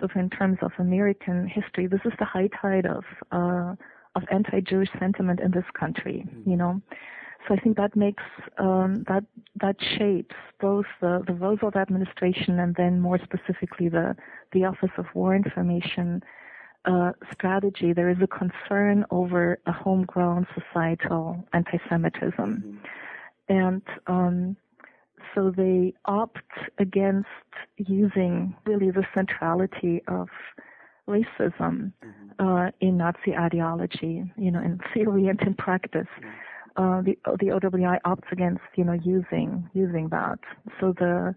[0.01, 3.75] of in terms of American history, this is the high tide of uh,
[4.15, 6.25] of anti-Jewish sentiment in this country.
[6.27, 6.49] Mm-hmm.
[6.49, 6.81] You know,
[7.47, 8.23] so I think that makes
[8.57, 9.23] um, that
[9.61, 14.15] that shapes both the, the Roosevelt administration and then more specifically the
[14.51, 16.21] the Office of War Information
[16.85, 17.93] uh, strategy.
[17.93, 22.77] There is a concern over a homegrown societal anti-Semitism, mm-hmm.
[23.53, 24.57] and um,
[25.33, 26.37] so they opt
[26.77, 27.27] against
[27.77, 30.27] using really the centrality of
[31.07, 32.47] racism mm-hmm.
[32.47, 36.07] uh, in Nazi ideology, you know, in theory and in practice.
[36.19, 36.29] Mm-hmm.
[36.77, 40.39] Uh, the the OWI opts against, you know, using using that.
[40.79, 41.35] So the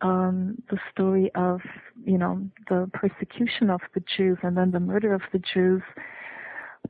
[0.00, 1.60] um, the story of,
[2.04, 5.82] you know, the persecution of the Jews and then the murder of the Jews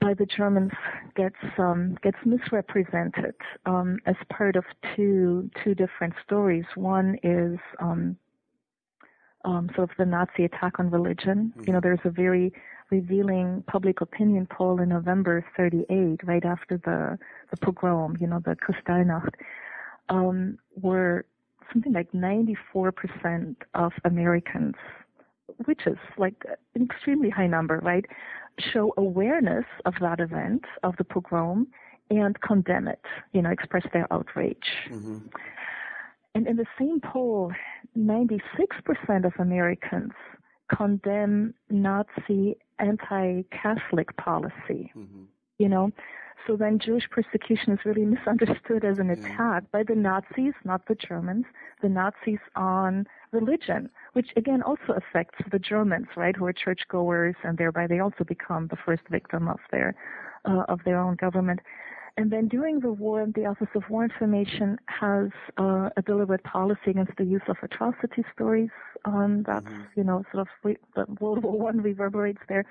[0.00, 0.72] by the Germans
[1.16, 3.34] gets um, gets misrepresented
[3.66, 4.64] um, as part of
[4.94, 6.64] two two different stories.
[6.74, 8.16] One is um,
[9.44, 11.52] um sort of the Nazi attack on religion.
[11.56, 11.64] Mm-hmm.
[11.66, 12.52] You know, there's a very
[12.90, 17.18] revealing public opinion poll in November 38, right after the
[17.50, 18.16] the pogrom.
[18.20, 19.34] You know, the Kristallnacht,
[20.08, 21.24] um, where
[21.72, 24.74] something like 94% of Americans,
[25.64, 28.04] which is like an extremely high number, right?
[28.58, 31.68] Show awareness of that event, of the pogrom,
[32.10, 33.00] and condemn it,
[33.32, 34.56] you know, express their outrage.
[34.90, 35.18] Mm-hmm.
[36.34, 37.52] And in the same poll,
[37.96, 38.40] 96%
[39.24, 40.12] of Americans
[40.74, 44.92] condemn Nazi anti-Catholic policy.
[44.96, 45.22] Mm-hmm.
[45.58, 45.92] You know,
[46.46, 50.94] so then Jewish persecution is really misunderstood as an attack by the Nazis, not the
[50.94, 51.46] Germans,
[51.82, 57.58] the Nazis on religion, which again also affects the Germans, right, who are churchgoers, and
[57.58, 59.94] thereby they also become the first victim of their
[60.44, 61.60] uh, of their own government.
[62.16, 66.90] And then during the war, the Office of War Information has uh, a deliberate policy
[66.90, 68.70] against the use of atrocity stories.
[69.04, 69.82] Um, that's mm-hmm.
[69.96, 72.64] you know sort of re- World War One reverberates there,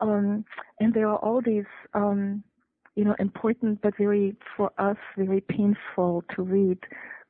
[0.00, 0.44] um,
[0.78, 1.70] and there are all these.
[1.94, 2.44] Um,
[2.98, 6.80] you know, important but very, for us, very painful to read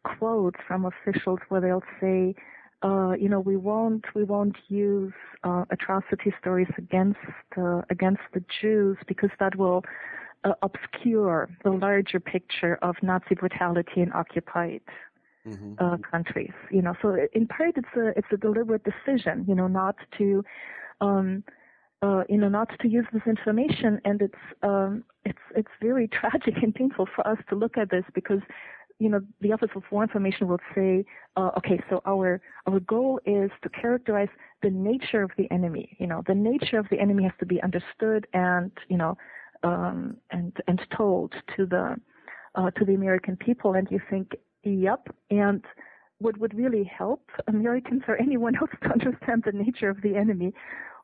[0.02, 2.34] quotes from officials where they'll say,
[2.82, 5.12] uh, you know, we won't we won't use
[5.44, 7.18] uh, atrocity stories against
[7.58, 9.84] uh, against the Jews because that will
[10.44, 14.80] uh, obscure the larger picture of Nazi brutality in occupied
[15.46, 15.74] mm-hmm.
[15.78, 16.56] Uh, countries.
[16.70, 19.44] You know, so in part it's a it's a deliberate decision.
[19.46, 20.42] You know, not to
[21.02, 21.44] um,
[22.02, 26.54] uh, you know, not to use this information, and it's um, it's it's very tragic
[26.62, 28.40] and painful for us to look at this because
[28.98, 31.04] you know, the Office of War Information will say,
[31.36, 34.28] uh, okay, so our our goal is to characterize
[34.62, 35.96] the nature of the enemy.
[36.00, 39.16] You know, the nature of the enemy has to be understood and you know,
[39.62, 41.96] um, and and told to the
[42.56, 43.74] uh, to the American people.
[43.74, 44.32] And you think,
[44.64, 45.64] yep, and
[46.18, 50.52] what would really help Americans or anyone else to understand the nature of the enemy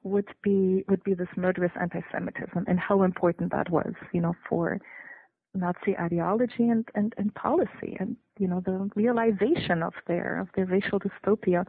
[0.05, 4.81] would be would be this murderous anti-Semitism and how important that was, you know, for
[5.55, 10.67] Nazi ideology and, and, and policy and you know the realization of their of their
[10.67, 11.65] racial dystopia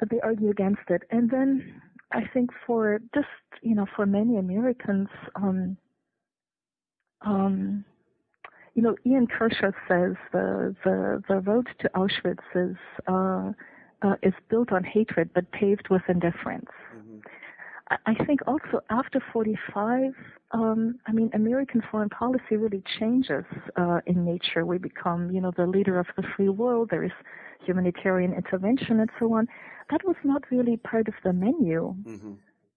[0.00, 1.02] that they argue against it.
[1.10, 1.80] And then
[2.12, 3.26] I think for just
[3.62, 5.76] you know for many Americans, um,
[7.20, 7.84] um,
[8.74, 13.52] you know Ian Kershaw says the the the road to Auschwitz is uh,
[14.02, 16.70] uh, is built on hatred but paved with indifference.
[17.90, 20.14] I think also after 45,
[20.52, 23.44] um, I mean, American foreign policy really changes
[23.76, 24.64] uh, in nature.
[24.64, 26.88] We become, you know, the leader of the free world.
[26.90, 27.12] There is
[27.64, 29.48] humanitarian intervention and so on.
[29.90, 31.94] That was not really part of the menu.
[32.06, 32.32] Mm-hmm.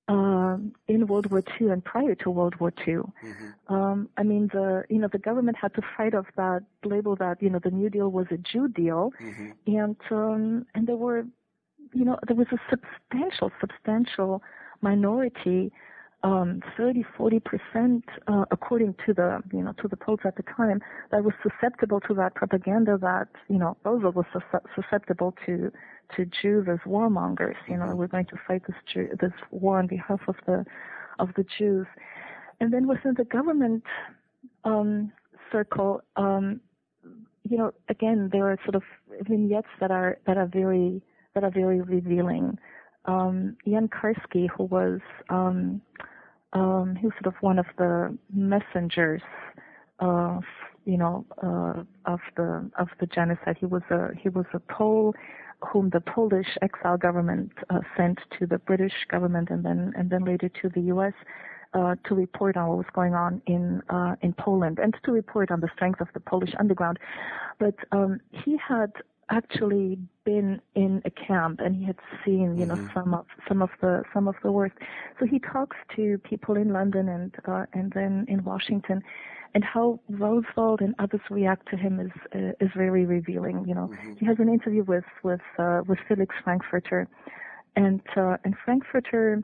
[0.09, 0.55] Uh,
[0.87, 3.73] in World War II and prior to World War II, mm-hmm.
[3.73, 7.43] um, I mean the you know the government had to fight off that label that
[7.43, 9.49] you know the New Deal was a Jew deal, mm-hmm.
[9.67, 11.25] and um, and there were
[11.93, 14.41] you know there was a substantial substantial
[14.81, 15.71] minority
[16.23, 20.43] um, 30, 40 percent, uh, according to the you know to the polls at the
[20.43, 24.25] time, that was susceptible to that propaganda that you know Roosevelt was
[24.75, 25.71] susceptible to
[26.15, 27.55] to Jews as warmongers.
[27.67, 27.97] You know, mm-hmm.
[27.97, 30.65] we're going to fight this Jew, this war on behalf of the
[31.19, 31.85] of the Jews,
[32.59, 33.83] and then within the government
[34.63, 35.11] um,
[35.51, 36.61] circle, um,
[37.47, 38.83] you know, again there are sort of
[39.21, 41.03] vignettes that are that are very
[41.35, 42.57] that are very revealing
[43.07, 44.99] um, Jan Karski, who was
[45.29, 45.81] um,
[46.53, 49.21] um, he was sort of one of the messengers
[49.99, 50.43] of
[50.85, 53.57] you know uh, of the of the genocide.
[53.59, 55.13] He was a he was a Pole
[55.71, 60.23] whom the Polish exile government uh, sent to the British government and then and then
[60.23, 61.13] later to the U.S.
[61.73, 65.51] Uh, to report on what was going on in uh, in Poland and to report
[65.51, 66.99] on the strength of the Polish underground.
[67.59, 68.91] But um, he had
[69.29, 72.93] actually been in a camp and he had seen you know mm-hmm.
[72.93, 74.75] some of some of the some of the worst
[75.19, 79.01] so he talks to people in london and uh, and then in washington
[79.53, 83.89] and how roosevelt and others react to him is uh, is very revealing you know
[83.91, 84.13] mm-hmm.
[84.19, 87.07] he has an interview with with uh, with felix frankfurter
[87.75, 89.43] and uh, and frankfurter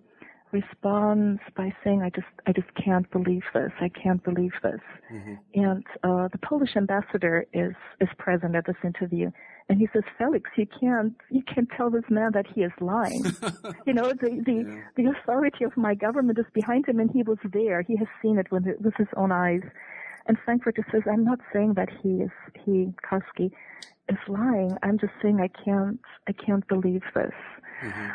[0.54, 3.72] responds by saying, "I just, I just can't believe this.
[3.82, 4.80] I can't believe this."
[5.12, 5.34] Mm-hmm.
[5.56, 9.32] And uh, the Polish ambassador is is present at this interview,
[9.70, 13.24] and he says, Felix, you can't, you can't tell this man that he is lying.
[13.86, 14.82] you know, the, the, yeah.
[14.98, 17.82] the authority of my government is behind him and he was there.
[17.82, 19.62] He has seen it with, with his own eyes.
[20.28, 22.32] And Frankfurter says, I'm not saying that he is,
[22.66, 23.52] he, Karski,
[24.10, 24.78] is lying.
[24.84, 27.34] I'm just saying I can't, I can't believe this.
[27.84, 28.10] Mm-hmm.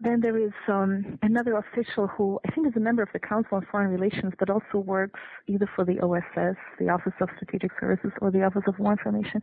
[0.00, 3.56] Then there is um, another official who I think is a member of the Council
[3.56, 5.18] on Foreign Relations, but also works
[5.48, 9.42] either for the OSS, the Office of Strategic Services, or the Office of War Information.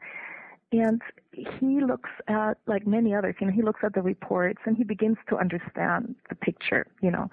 [0.71, 1.01] And
[1.31, 4.83] he looks at, like many others, you know, he looks at the reports and he
[4.83, 7.29] begins to understand the picture, you know.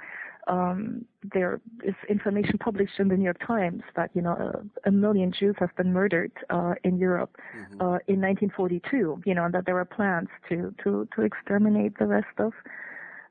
[0.49, 4.91] Um, there is information published in the New York Times that, you know, a, a
[4.91, 7.81] million Jews have been murdered uh, in Europe mm-hmm.
[7.81, 12.07] uh, in 1942, you know, and that there are plans to, to, to exterminate the
[12.07, 12.53] rest of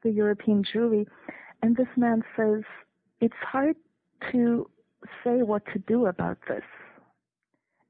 [0.03, 1.05] the European Jewry.
[1.61, 2.63] And this man says,
[3.19, 3.75] it's hard
[4.31, 4.69] to
[5.23, 6.63] say what to do about this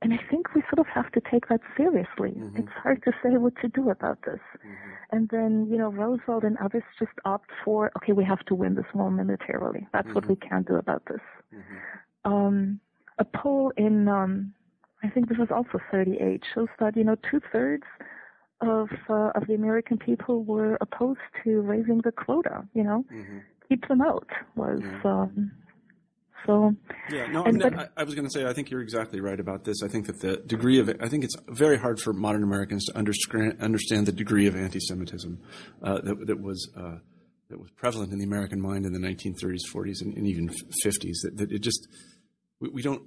[0.01, 2.31] and I think we sort of have to take that seriously.
[2.31, 2.57] Mm-hmm.
[2.57, 4.39] It's hard to say what to do about this.
[4.57, 4.91] Mm-hmm.
[5.11, 8.73] And then, you know, Roosevelt and others just opt for, okay, we have to win
[8.73, 9.87] this war militarily.
[9.93, 10.15] That's mm-hmm.
[10.15, 11.21] what we can do about this.
[11.53, 12.31] Mm-hmm.
[12.31, 12.79] Um,
[13.19, 14.53] a poll in, um,
[15.03, 17.85] I think this was also 38, shows that, you know, two thirds
[18.61, 23.05] of, uh, of the American people were opposed to raising the quota, you know.
[23.13, 23.37] Mm-hmm.
[23.69, 25.51] Keep them out was, um,
[26.45, 26.75] so
[27.11, 29.39] yeah, no, and, but, I, I, was going to say I think you're exactly right
[29.39, 29.83] about this.
[29.83, 32.97] I think that the degree of I think it's very hard for modern Americans to
[32.97, 35.39] understand understand the degree of anti-Semitism
[35.83, 36.69] uh, that, that was.
[36.75, 36.97] Uh,
[37.49, 40.47] that was prevalent in the American mind in the 1930s, 40s, and, and even
[40.85, 41.15] 50s.
[41.23, 41.85] That, that, it just
[42.61, 43.03] we, we, don't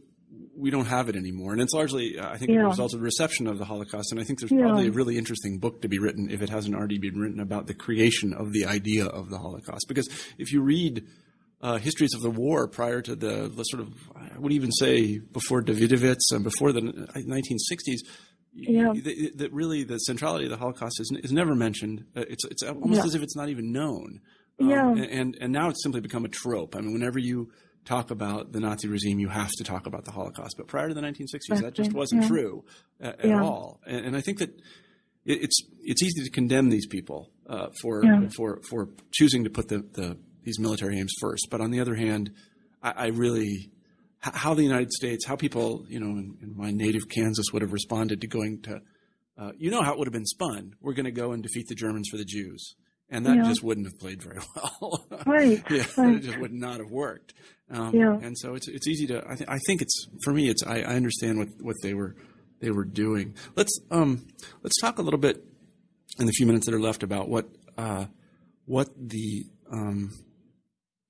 [0.54, 2.64] we don't have it anymore, and it's largely uh, I think yeah.
[2.64, 4.12] a result of the reception of the Holocaust.
[4.12, 4.60] And I think there's yeah.
[4.60, 7.66] probably a really interesting book to be written if it hasn't already been written about
[7.66, 9.86] the creation of the idea of the Holocaust.
[9.88, 10.08] Because
[10.38, 11.06] if you read
[11.64, 15.18] uh, histories of the war prior to the, the, sort of, I would even say
[15.18, 18.00] before Dawidowicz and before the 1960s,
[18.52, 18.92] yeah.
[19.36, 22.04] that really the centrality of the Holocaust is, is never mentioned.
[22.14, 23.04] Uh, it's, it's almost yeah.
[23.04, 24.20] as if it's not even known.
[24.60, 24.90] Um, yeah.
[24.90, 26.76] And, and now it's simply become a trope.
[26.76, 27.50] I mean, whenever you
[27.86, 30.56] talk about the Nazi regime, you have to talk about the Holocaust.
[30.58, 31.62] But prior to the 1960s, exactly.
[31.62, 32.28] that just wasn't yeah.
[32.28, 32.64] true
[33.02, 33.42] uh, at yeah.
[33.42, 33.80] all.
[33.86, 34.50] And, and, I think that
[35.24, 38.28] it's it's easy to condemn these people uh, for yeah.
[38.36, 41.48] for for choosing to put the, the these military aims first.
[41.50, 42.30] But on the other hand,
[42.82, 43.70] I, I really
[44.20, 47.72] how the United States, how people, you know, in, in, my native Kansas would have
[47.72, 48.80] responded to going to,
[49.36, 50.74] uh, you know, how it would have been spun.
[50.80, 52.74] We're going to go and defeat the Germans for the Jews,
[53.10, 53.42] and that yeah.
[53.42, 55.06] just wouldn't have played very well.
[55.26, 55.62] right.
[55.70, 56.16] yeah, right.
[56.16, 57.34] it just would not have worked.
[57.70, 58.18] Um, yeah.
[58.22, 59.22] And so it's it's easy to.
[59.28, 60.48] I, th- I think it's for me.
[60.48, 62.14] It's I, I understand what what they were
[62.60, 63.34] they were doing.
[63.56, 64.26] Let's um
[64.62, 65.42] let's talk a little bit
[66.18, 68.06] in the few minutes that are left about what uh,
[68.66, 70.10] what the um,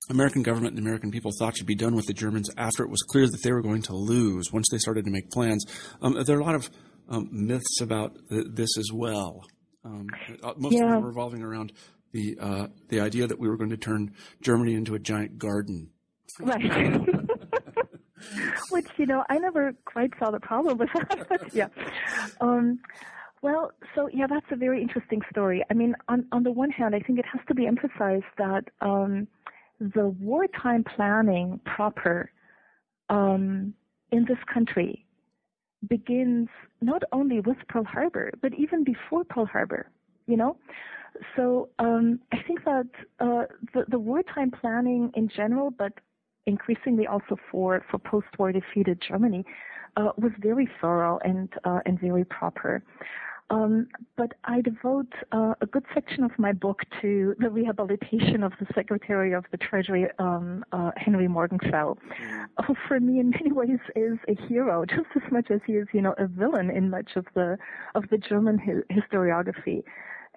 [0.09, 3.01] American government and American people thought should be done with the Germans after it was
[3.01, 5.65] clear that they were going to lose once they started to make plans.
[6.01, 6.69] Um, there are a lot of
[7.09, 9.43] um, myths about th- this as well.
[9.83, 10.07] Um,
[10.43, 10.85] uh, most yeah.
[10.85, 11.71] of them revolving around
[12.11, 15.89] the uh, the idea that we were going to turn Germany into a giant garden.
[16.39, 16.63] Right.
[18.71, 21.27] Which you know, I never quite saw the problem with that.
[21.29, 21.67] But yeah.
[22.41, 22.79] Um,
[23.41, 25.63] well, so yeah, that's a very interesting story.
[25.69, 28.63] I mean, on on the one hand, I think it has to be emphasized that
[28.81, 29.27] um,
[29.79, 32.31] the wartime planning proper
[33.09, 33.73] um,
[34.11, 35.05] in this country
[35.87, 36.49] begins
[36.81, 39.89] not only with Pearl Harbor, but even before Pearl Harbor.
[40.27, 40.57] You know,
[41.35, 42.87] So um, I think that
[43.19, 45.93] uh, the, the wartime planning in general, but
[46.45, 49.45] increasingly also for, for post-war defeated Germany,
[49.97, 52.83] uh, was very thorough and uh, and very proper.
[53.51, 53.87] Um,
[54.17, 58.65] but I devote uh, a good section of my book to the rehabilitation of the
[58.73, 61.95] Secretary of the Treasury, um, uh, Henry Morgenthau,
[62.65, 65.87] who for me in many ways is a hero, just as much as he is,
[65.93, 67.57] you know, a villain in much of the
[67.93, 69.83] of the German hi- historiography.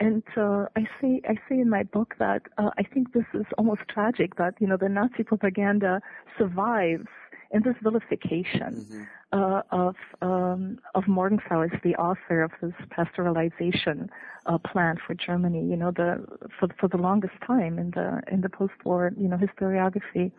[0.01, 3.47] And uh, I say I say in my book that uh, I think this is
[3.57, 6.01] almost tragic that you know the Nazi propaganda
[6.37, 7.09] survives
[7.51, 9.03] in this vilification mm-hmm.
[9.33, 14.09] uh, of um, of Morgenthau as the author of this pastoralization
[14.47, 15.65] uh, plan for Germany.
[15.65, 16.25] You know, the
[16.59, 20.33] for for the longest time in the in the post-war you know historiography.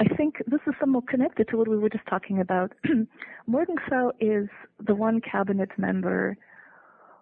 [0.00, 2.72] I think this is somewhat connected to what we were just talking about.
[3.46, 4.48] Morgenthau is
[4.84, 6.36] the one cabinet member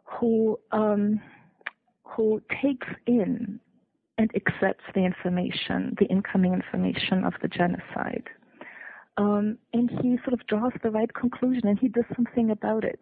[0.05, 1.21] who um,
[2.05, 3.61] who takes in
[4.19, 8.29] and accepts the information, the incoming information of the genocide.
[9.21, 13.01] Um, and he sort of draws the right conclusion and he does something about it.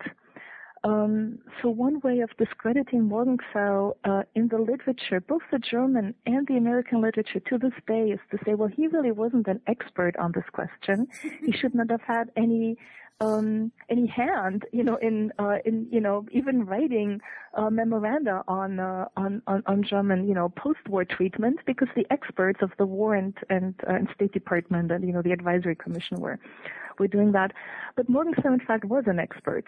[0.84, 6.46] Um, so one way of discrediting Morgenthau uh, in the literature, both the German and
[6.46, 10.16] the American literature to this day, is to say, well, he really wasn't an expert
[10.16, 11.08] on this question.
[11.44, 12.76] he should not have had any
[13.20, 17.20] um, any hand, you know, in uh, in you know even writing
[17.54, 22.60] uh, memoranda on, uh, on on on German, you know, post-war treatment because the experts
[22.62, 26.20] of the War and and, uh, and State Department and you know the Advisory Commission
[26.20, 26.38] were
[26.98, 27.52] were doing that.
[27.96, 29.64] But Morgenthau, in fact, was an expert.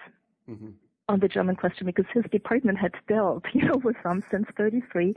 [0.49, 0.69] Mm-hmm.
[1.11, 5.13] On the German question, because his department had dealt, you know, with them since 33,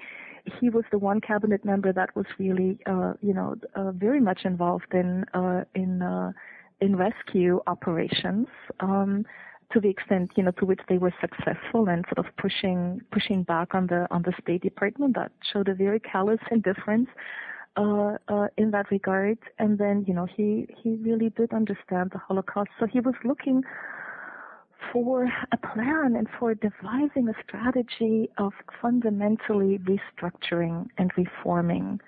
[0.60, 4.39] he was the one cabinet member that was really, uh, you know, uh, very much
[4.44, 6.32] involved in uh, in uh,
[6.82, 8.48] in rescue operations
[8.80, 9.24] um,
[9.72, 13.44] to the extent you know to which they were successful and sort of pushing pushing
[13.44, 15.14] back on the on the State Department.
[15.14, 17.10] That showed a very callous indifference
[17.78, 19.38] uh, uh, in that regard.
[19.60, 23.62] And then you know he he really did understand the Holocaust, so he was looking
[24.92, 32.00] for a plan and for devising a strategy of fundamentally restructuring and reforming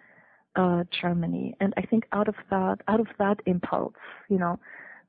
[0.55, 1.55] uh, Germany.
[1.59, 3.93] And I think out of that, out of that impulse,
[4.29, 4.59] you know,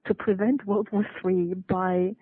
[0.07, 2.14] to prevent World War III by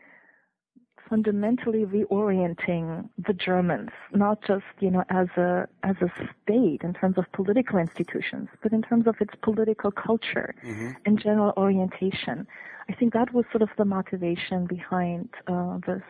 [1.09, 6.11] fundamentally reorienting the Germans, not just, you know, as a, as a
[6.42, 10.90] state in terms of political institutions, but in terms of its political culture mm-hmm.
[11.05, 12.46] and general orientation.
[12.88, 16.02] I think that was sort of the motivation behind uh, this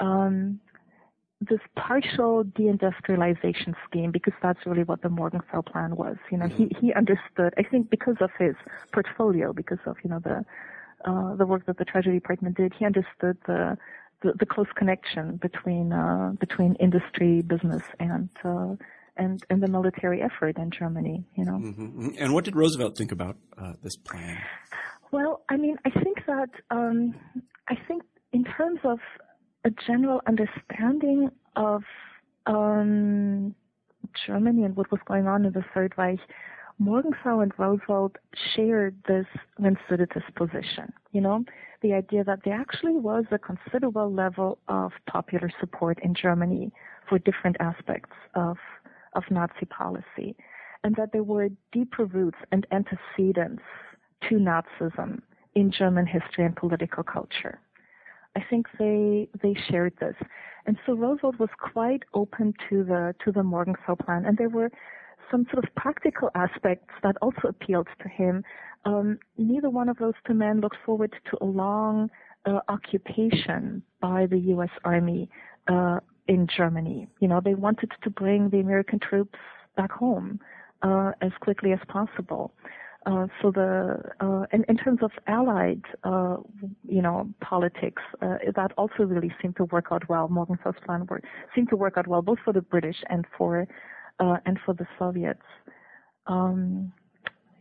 [0.00, 0.60] um,
[1.40, 6.16] this partial deindustrialization scheme because that's really what the Morgenthau plan was.
[6.30, 6.64] You know, mm-hmm.
[6.80, 7.54] he he understood.
[7.56, 8.54] I think because of his
[8.92, 10.44] portfolio, because of you know the
[11.04, 13.76] uh, the work that the Treasury Department did, he understood the
[14.20, 18.74] the, the close connection between uh, between industry, business, and uh,
[19.16, 21.24] and and the military effort in Germany.
[21.36, 21.52] You know.
[21.52, 21.82] Mm-hmm.
[21.82, 22.08] mm-hmm.
[22.18, 24.38] And what did Roosevelt think about uh, this plan?
[25.12, 27.14] Well, I mean, I think that um,
[27.68, 28.98] I think in terms of
[29.64, 31.82] a general understanding of
[32.46, 33.54] um,
[34.26, 36.20] Germany and what was going on in the Third Reich,
[36.78, 38.16] Morgenthau and Roosevelt
[38.54, 39.26] shared this
[39.60, 40.92] Vansittartist position.
[41.10, 41.44] You know,
[41.82, 46.70] the idea that there actually was a considerable level of popular support in Germany
[47.08, 48.56] for different aspects of
[49.14, 50.36] of Nazi policy,
[50.84, 53.62] and that there were deeper roots and antecedents
[54.28, 55.20] to Nazism
[55.54, 57.58] in German history and political culture.
[58.36, 60.14] I think they they shared this,
[60.66, 64.70] and so Roosevelt was quite open to the to the Morgenthau plan, and there were
[65.30, 68.44] some sort of practical aspects that also appealed to him.
[68.84, 72.10] Um, neither one of those two men looked forward to a long
[72.46, 74.70] uh, occupation by the U.S.
[74.84, 75.28] Army
[75.66, 77.08] uh, in Germany.
[77.20, 79.38] You know, they wanted to bring the American troops
[79.76, 80.40] back home
[80.82, 82.52] uh, as quickly as possible.
[83.06, 86.36] Uh, so the uh, in, in, terms of allied, uh,
[86.86, 90.28] you know, politics, uh, that also really seemed to work out well.
[90.28, 91.22] Morgenthau's plan work,
[91.54, 93.66] seemed to work out well both for the British and for
[94.20, 95.42] uh, and for the Soviets.
[96.26, 96.92] Um,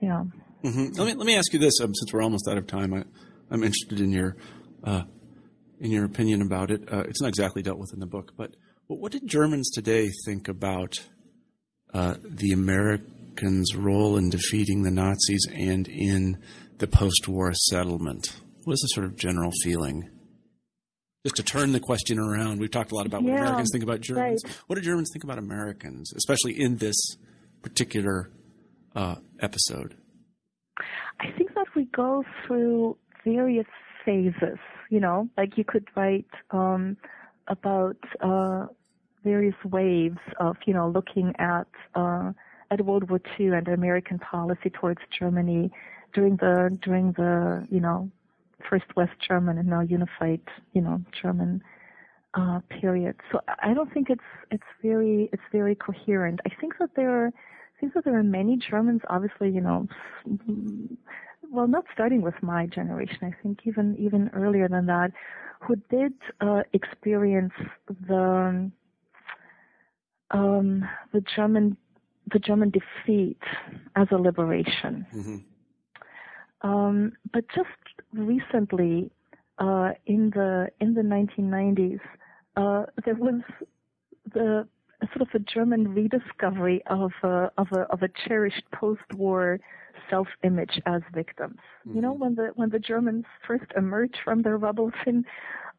[0.01, 0.23] yeah.
[0.63, 0.99] Mm-hmm.
[0.99, 2.93] Let me let me ask you this, um, since we're almost out of time.
[2.93, 3.03] I,
[3.53, 4.35] am interested in your
[5.79, 6.83] in your opinion about it.
[6.91, 8.55] it's not exactly dealt with in the book, but,
[8.87, 10.97] what did Germans today think about
[11.93, 16.37] the Americans' role in defeating the Nazis and in
[16.77, 18.27] the post war settlement?
[18.63, 20.09] What is the sort of general feeling?
[21.23, 23.83] Just to turn the question around, we've talked a lot about what yeah, Americans think
[23.83, 24.41] about Germans.
[24.45, 24.55] Right.
[24.67, 26.95] What do Germans think about Americans, especially in this
[27.61, 28.31] particular
[28.95, 29.95] uh, episode?
[31.19, 33.65] I think that we go through various
[34.05, 34.59] phases.
[34.89, 36.95] You know, like you could write um,
[37.47, 38.67] about uh,
[39.23, 42.31] various waves of, you know, looking at uh,
[42.71, 45.71] at World War II and American policy towards Germany
[46.13, 48.09] during the during the you know
[48.69, 50.41] first West German and now unified
[50.73, 51.61] you know German
[52.33, 53.15] uh, period.
[53.31, 54.21] So I don't think it's
[54.51, 56.39] it's very it's very coherent.
[56.45, 59.87] I think that there are I think that there are many Germans, obviously, you know,
[61.51, 63.19] well, not starting with my generation.
[63.21, 65.11] I think even even earlier than that,
[65.61, 67.53] who did uh, experience
[68.07, 68.71] the
[70.31, 71.77] um, the German
[72.31, 73.41] the German defeat
[73.95, 75.05] as a liberation.
[75.13, 76.67] Mm-hmm.
[76.67, 77.69] Um, but just
[78.13, 79.11] recently,
[79.59, 81.99] uh, in the in the 1990s,
[82.55, 83.41] uh, there was
[84.33, 84.67] the
[85.13, 89.59] sort of a German rediscovery of a, of a, of a cherished post-war
[90.09, 91.57] self-image as victims.
[91.57, 91.95] Mm-hmm.
[91.95, 92.21] You know, mm-hmm.
[92.21, 95.25] when the when the Germans first emerged from their rubbles in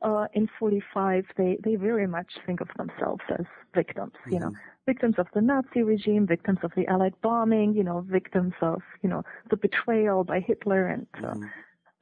[0.03, 4.12] uh, in 45, they they very much think of themselves as victims.
[4.20, 4.32] Mm-hmm.
[4.32, 4.86] You know, mm-hmm.
[4.86, 7.74] victims of the Nazi regime, victims of the Allied bombing.
[7.74, 11.07] You know, victims of you know the betrayal by Hitler and.
[11.16, 11.43] Uh, mm-hmm.
[11.45, 11.47] Uh,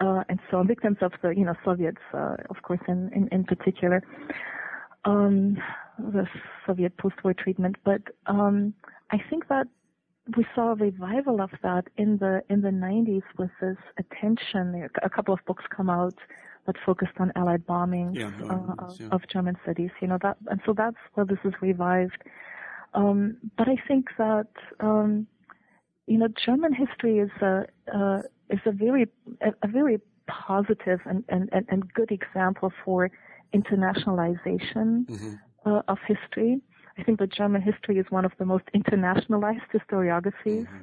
[0.01, 4.03] and so victims of the, you know, Soviets, uh, of course, in, in, in particular,
[5.05, 5.57] um,
[5.99, 6.27] the
[6.67, 7.77] Soviet post-war treatment.
[7.85, 8.75] But um,
[9.11, 9.67] I think that
[10.37, 14.89] we saw a revival of that in the in the 90s with this attention.
[15.03, 16.15] A couple of books come out
[16.67, 19.09] that focused on Allied bombings yeah, uh, yeah.
[19.13, 19.91] of German cities.
[20.01, 22.23] You know that, and so that's where this is revived.
[22.95, 24.49] Um, but I think that
[24.81, 25.27] um,
[26.07, 29.07] you know German history is a uh, is a very
[29.41, 33.11] a, a very positive and, and, and, good example for
[33.55, 35.35] internationalization mm-hmm.
[35.65, 36.61] uh, of history.
[36.99, 40.67] I think that German history is one of the most internationalized historiographies.
[40.67, 40.81] Mm-hmm.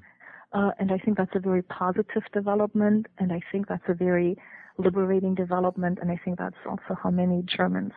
[0.53, 4.37] Uh, and I think that's a very positive development, and I think that's a very
[4.77, 7.93] liberating development, and I think that's also how many Germans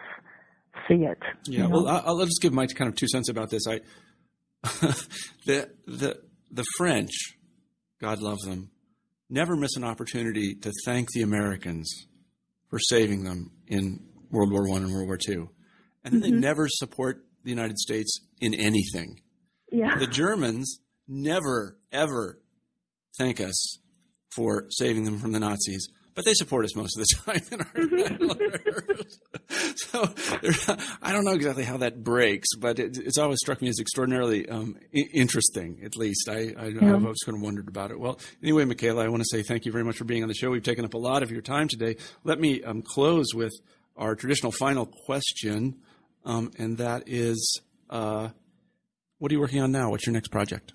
[0.88, 1.18] see it.
[1.44, 1.68] Yeah, you know?
[1.68, 3.66] well, I'll, I'll, just give my kind of two cents about this.
[3.66, 3.80] I
[5.47, 6.18] the the
[6.51, 7.12] the French,
[8.01, 8.70] God love them,
[9.28, 12.06] never miss an opportunity to thank the Americans
[12.68, 14.00] for saving them in
[14.30, 15.50] World War One and World War Two,
[16.04, 16.22] and mm-hmm.
[16.22, 19.20] they never support the United States in anything.
[19.70, 19.98] Yeah.
[19.98, 22.40] The Germans never, ever
[23.18, 23.78] thank us
[24.34, 27.60] for saving them from the Nazis, but they support us most of the time in
[27.60, 29.20] our letters.
[29.76, 30.12] so
[31.01, 34.48] I don't know exactly how that breaks, but it, it's always struck me as extraordinarily
[34.48, 35.80] um, I- interesting.
[35.84, 36.94] At least I, I, yeah.
[36.94, 38.01] I've always kind of wondered about it.
[38.01, 40.34] Well, anyway, Michaela, I want to say thank you very much for being on the
[40.34, 40.51] show.
[40.51, 41.97] We've taken up a lot of your time today.
[42.24, 43.52] Let me um, close with
[43.97, 45.76] our traditional final question
[46.26, 48.28] um, and that is uh,
[49.18, 49.90] what are you working on now?
[49.90, 50.72] What's your next project?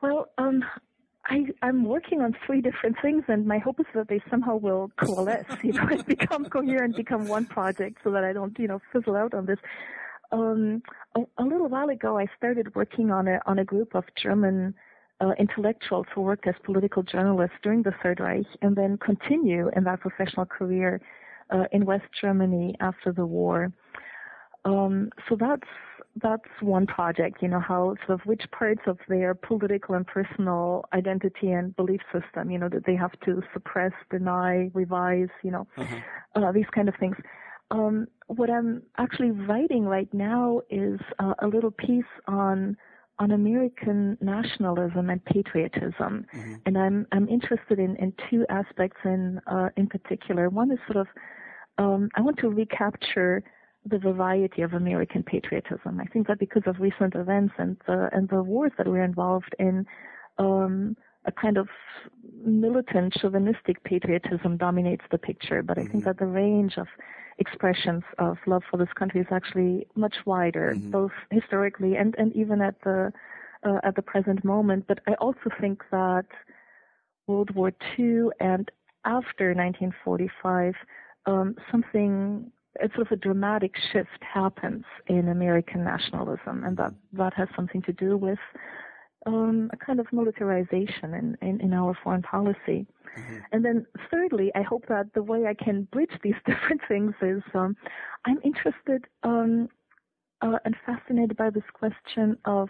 [0.00, 0.64] Well, um,
[1.28, 4.90] I, am working on three different things, and my hope is that they somehow will
[4.98, 8.80] coalesce, you know, and become coherent, become one project, so that I don't, you know,
[8.92, 9.58] fizzle out on this.
[10.32, 10.82] Um,
[11.14, 14.74] a, a, little while ago, I started working on a on a group of German
[15.20, 19.84] uh, intellectuals who worked as political journalists during the Third Reich, and then continue in
[19.84, 21.00] that professional career
[21.50, 23.72] uh, in West Germany after the war.
[24.64, 25.68] Um, so that's
[26.20, 27.42] that's one project.
[27.42, 32.00] You know how sort of which parts of their political and personal identity and belief
[32.12, 35.96] system, you know, that they have to suppress, deny, revise, you know, uh-huh.
[36.34, 37.16] uh, these kind of things.
[37.70, 42.76] Um, what I'm actually writing right now is uh, a little piece on
[43.20, 46.54] on American nationalism and patriotism, mm-hmm.
[46.66, 50.48] and I'm I'm interested in, in two aspects in uh, in particular.
[50.48, 51.08] One is sort of
[51.78, 53.42] um, I want to recapture
[53.88, 56.00] the variety of American patriotism.
[56.00, 59.54] I think that because of recent events and the and the wars that we're involved
[59.58, 59.86] in,
[60.38, 61.68] um, a kind of
[62.44, 65.62] militant, chauvinistic patriotism dominates the picture.
[65.62, 66.04] But I think mm-hmm.
[66.04, 66.86] that the range of
[67.38, 70.90] expressions of love for this country is actually much wider, mm-hmm.
[70.90, 73.12] both historically and and even at the
[73.64, 74.86] uh, at the present moment.
[74.86, 76.26] But I also think that
[77.26, 78.70] World War II and
[79.04, 80.74] after 1945
[81.26, 87.34] um, something it's sort of a dramatic shift happens in American nationalism, and that that
[87.34, 88.38] has something to do with
[89.26, 92.86] um, a kind of militarization in, in, in our foreign policy.
[93.18, 93.36] Mm-hmm.
[93.52, 97.42] And then, thirdly, I hope that the way I can bridge these different things is
[97.54, 97.76] um,
[98.24, 99.68] I'm interested um,
[100.40, 102.68] uh, and fascinated by this question of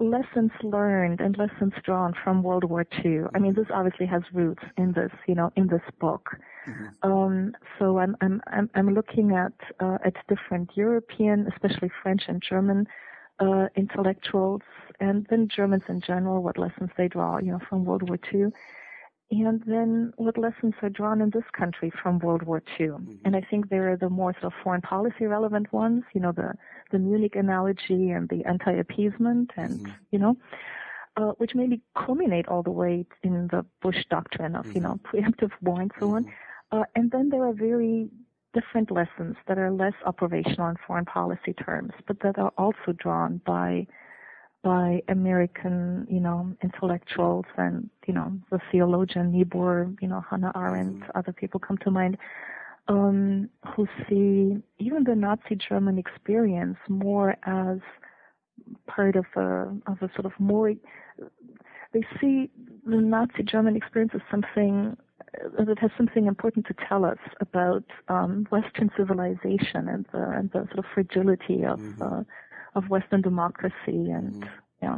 [0.00, 3.24] lessons learned and lessons drawn from World War II.
[3.34, 6.30] I mean, this obviously has roots in this, you know, in this book.
[6.66, 7.10] Mm-hmm.
[7.10, 12.42] Um, so I'm I'm I'm, I'm looking at uh, at different European, especially French and
[12.42, 12.86] German
[13.38, 14.62] uh, intellectuals,
[15.00, 18.46] and then Germans in general, what lessons they draw, you know, from World War II.
[19.30, 22.88] And then what lessons are drawn in this country from World War II.
[22.88, 23.14] Mm-hmm.
[23.24, 26.32] And I think there are the more sort of foreign policy relevant ones, you know,
[26.32, 26.54] the,
[26.90, 29.92] the Munich analogy and the anti-appeasement and, mm-hmm.
[30.10, 30.36] you know,
[31.16, 34.76] uh, which maybe culminate all the way in the Bush doctrine of, mm-hmm.
[34.76, 36.24] you know, preemptive war and so on.
[36.24, 36.78] Mm-hmm.
[36.80, 38.08] Uh, and then there are very
[38.52, 43.40] different lessons that are less operational in foreign policy terms, but that are also drawn
[43.46, 43.86] by
[44.62, 51.00] by American, you know, intellectuals and, you know, the theologian Niebuhr, you know, Hannah Arendt,
[51.00, 51.18] mm-hmm.
[51.18, 52.18] other people come to mind,
[52.88, 57.78] um, who see even the Nazi German experience more as
[58.86, 60.74] part of a, of a sort of more,
[61.92, 62.50] they see
[62.84, 64.96] the Nazi German experience as something
[65.58, 70.66] that has something important to tell us about um, Western civilization and the, and the
[70.66, 72.02] sort of fragility of mm-hmm.
[72.02, 72.22] uh,
[72.74, 74.48] of Western democracy and mm-hmm.
[74.82, 74.96] yeah.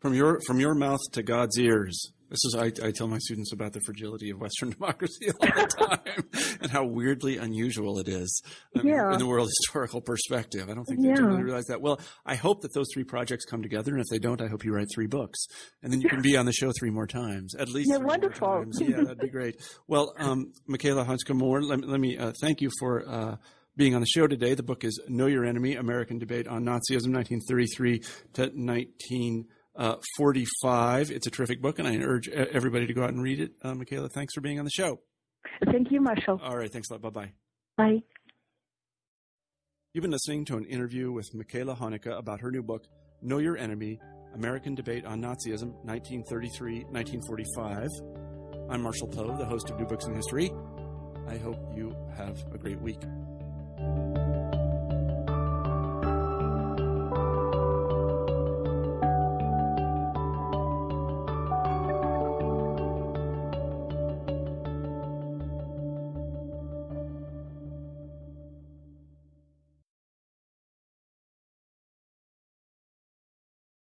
[0.00, 2.12] From your from your mouth to God's ears.
[2.30, 5.66] This is I, I tell my students about the fragility of Western democracy all the
[5.88, 8.42] time and how weirdly unusual it is
[8.76, 9.12] I mean, yeah.
[9.12, 10.68] in the world historical perspective.
[10.68, 11.14] I don't think they yeah.
[11.16, 11.80] generally realize that.
[11.80, 14.64] Well, I hope that those three projects come together, and if they don't, I hope
[14.64, 15.46] you write three books,
[15.82, 17.90] and then you can be on the show three more times, at least.
[17.90, 18.66] Yeah, wonderful.
[18.78, 19.56] Yeah, that'd be great.
[19.86, 23.08] Well, um, Michaela Hoenicke Moore, let, let, me uh, thank you for.
[23.08, 23.36] Uh,
[23.78, 24.52] being on the show today.
[24.54, 28.00] The book is Know Your Enemy American Debate on Nazism, 1933
[28.32, 31.10] to 1945.
[31.12, 33.52] It's a terrific book, and I urge everybody to go out and read it.
[33.62, 34.98] Uh, Michaela, thanks for being on the show.
[35.64, 36.40] Thank you, Marshall.
[36.42, 37.02] All right, thanks a lot.
[37.02, 37.30] Bye bye.
[37.76, 38.02] Bye.
[39.94, 42.88] You've been listening to an interview with Michaela Hoenicke about her new book,
[43.22, 44.00] Know Your Enemy
[44.34, 47.88] American Debate on Nazism, 1933 1945.
[48.70, 50.50] I'm Marshall Poe, the host of New Books in History.
[51.28, 52.98] I hope you have a great week.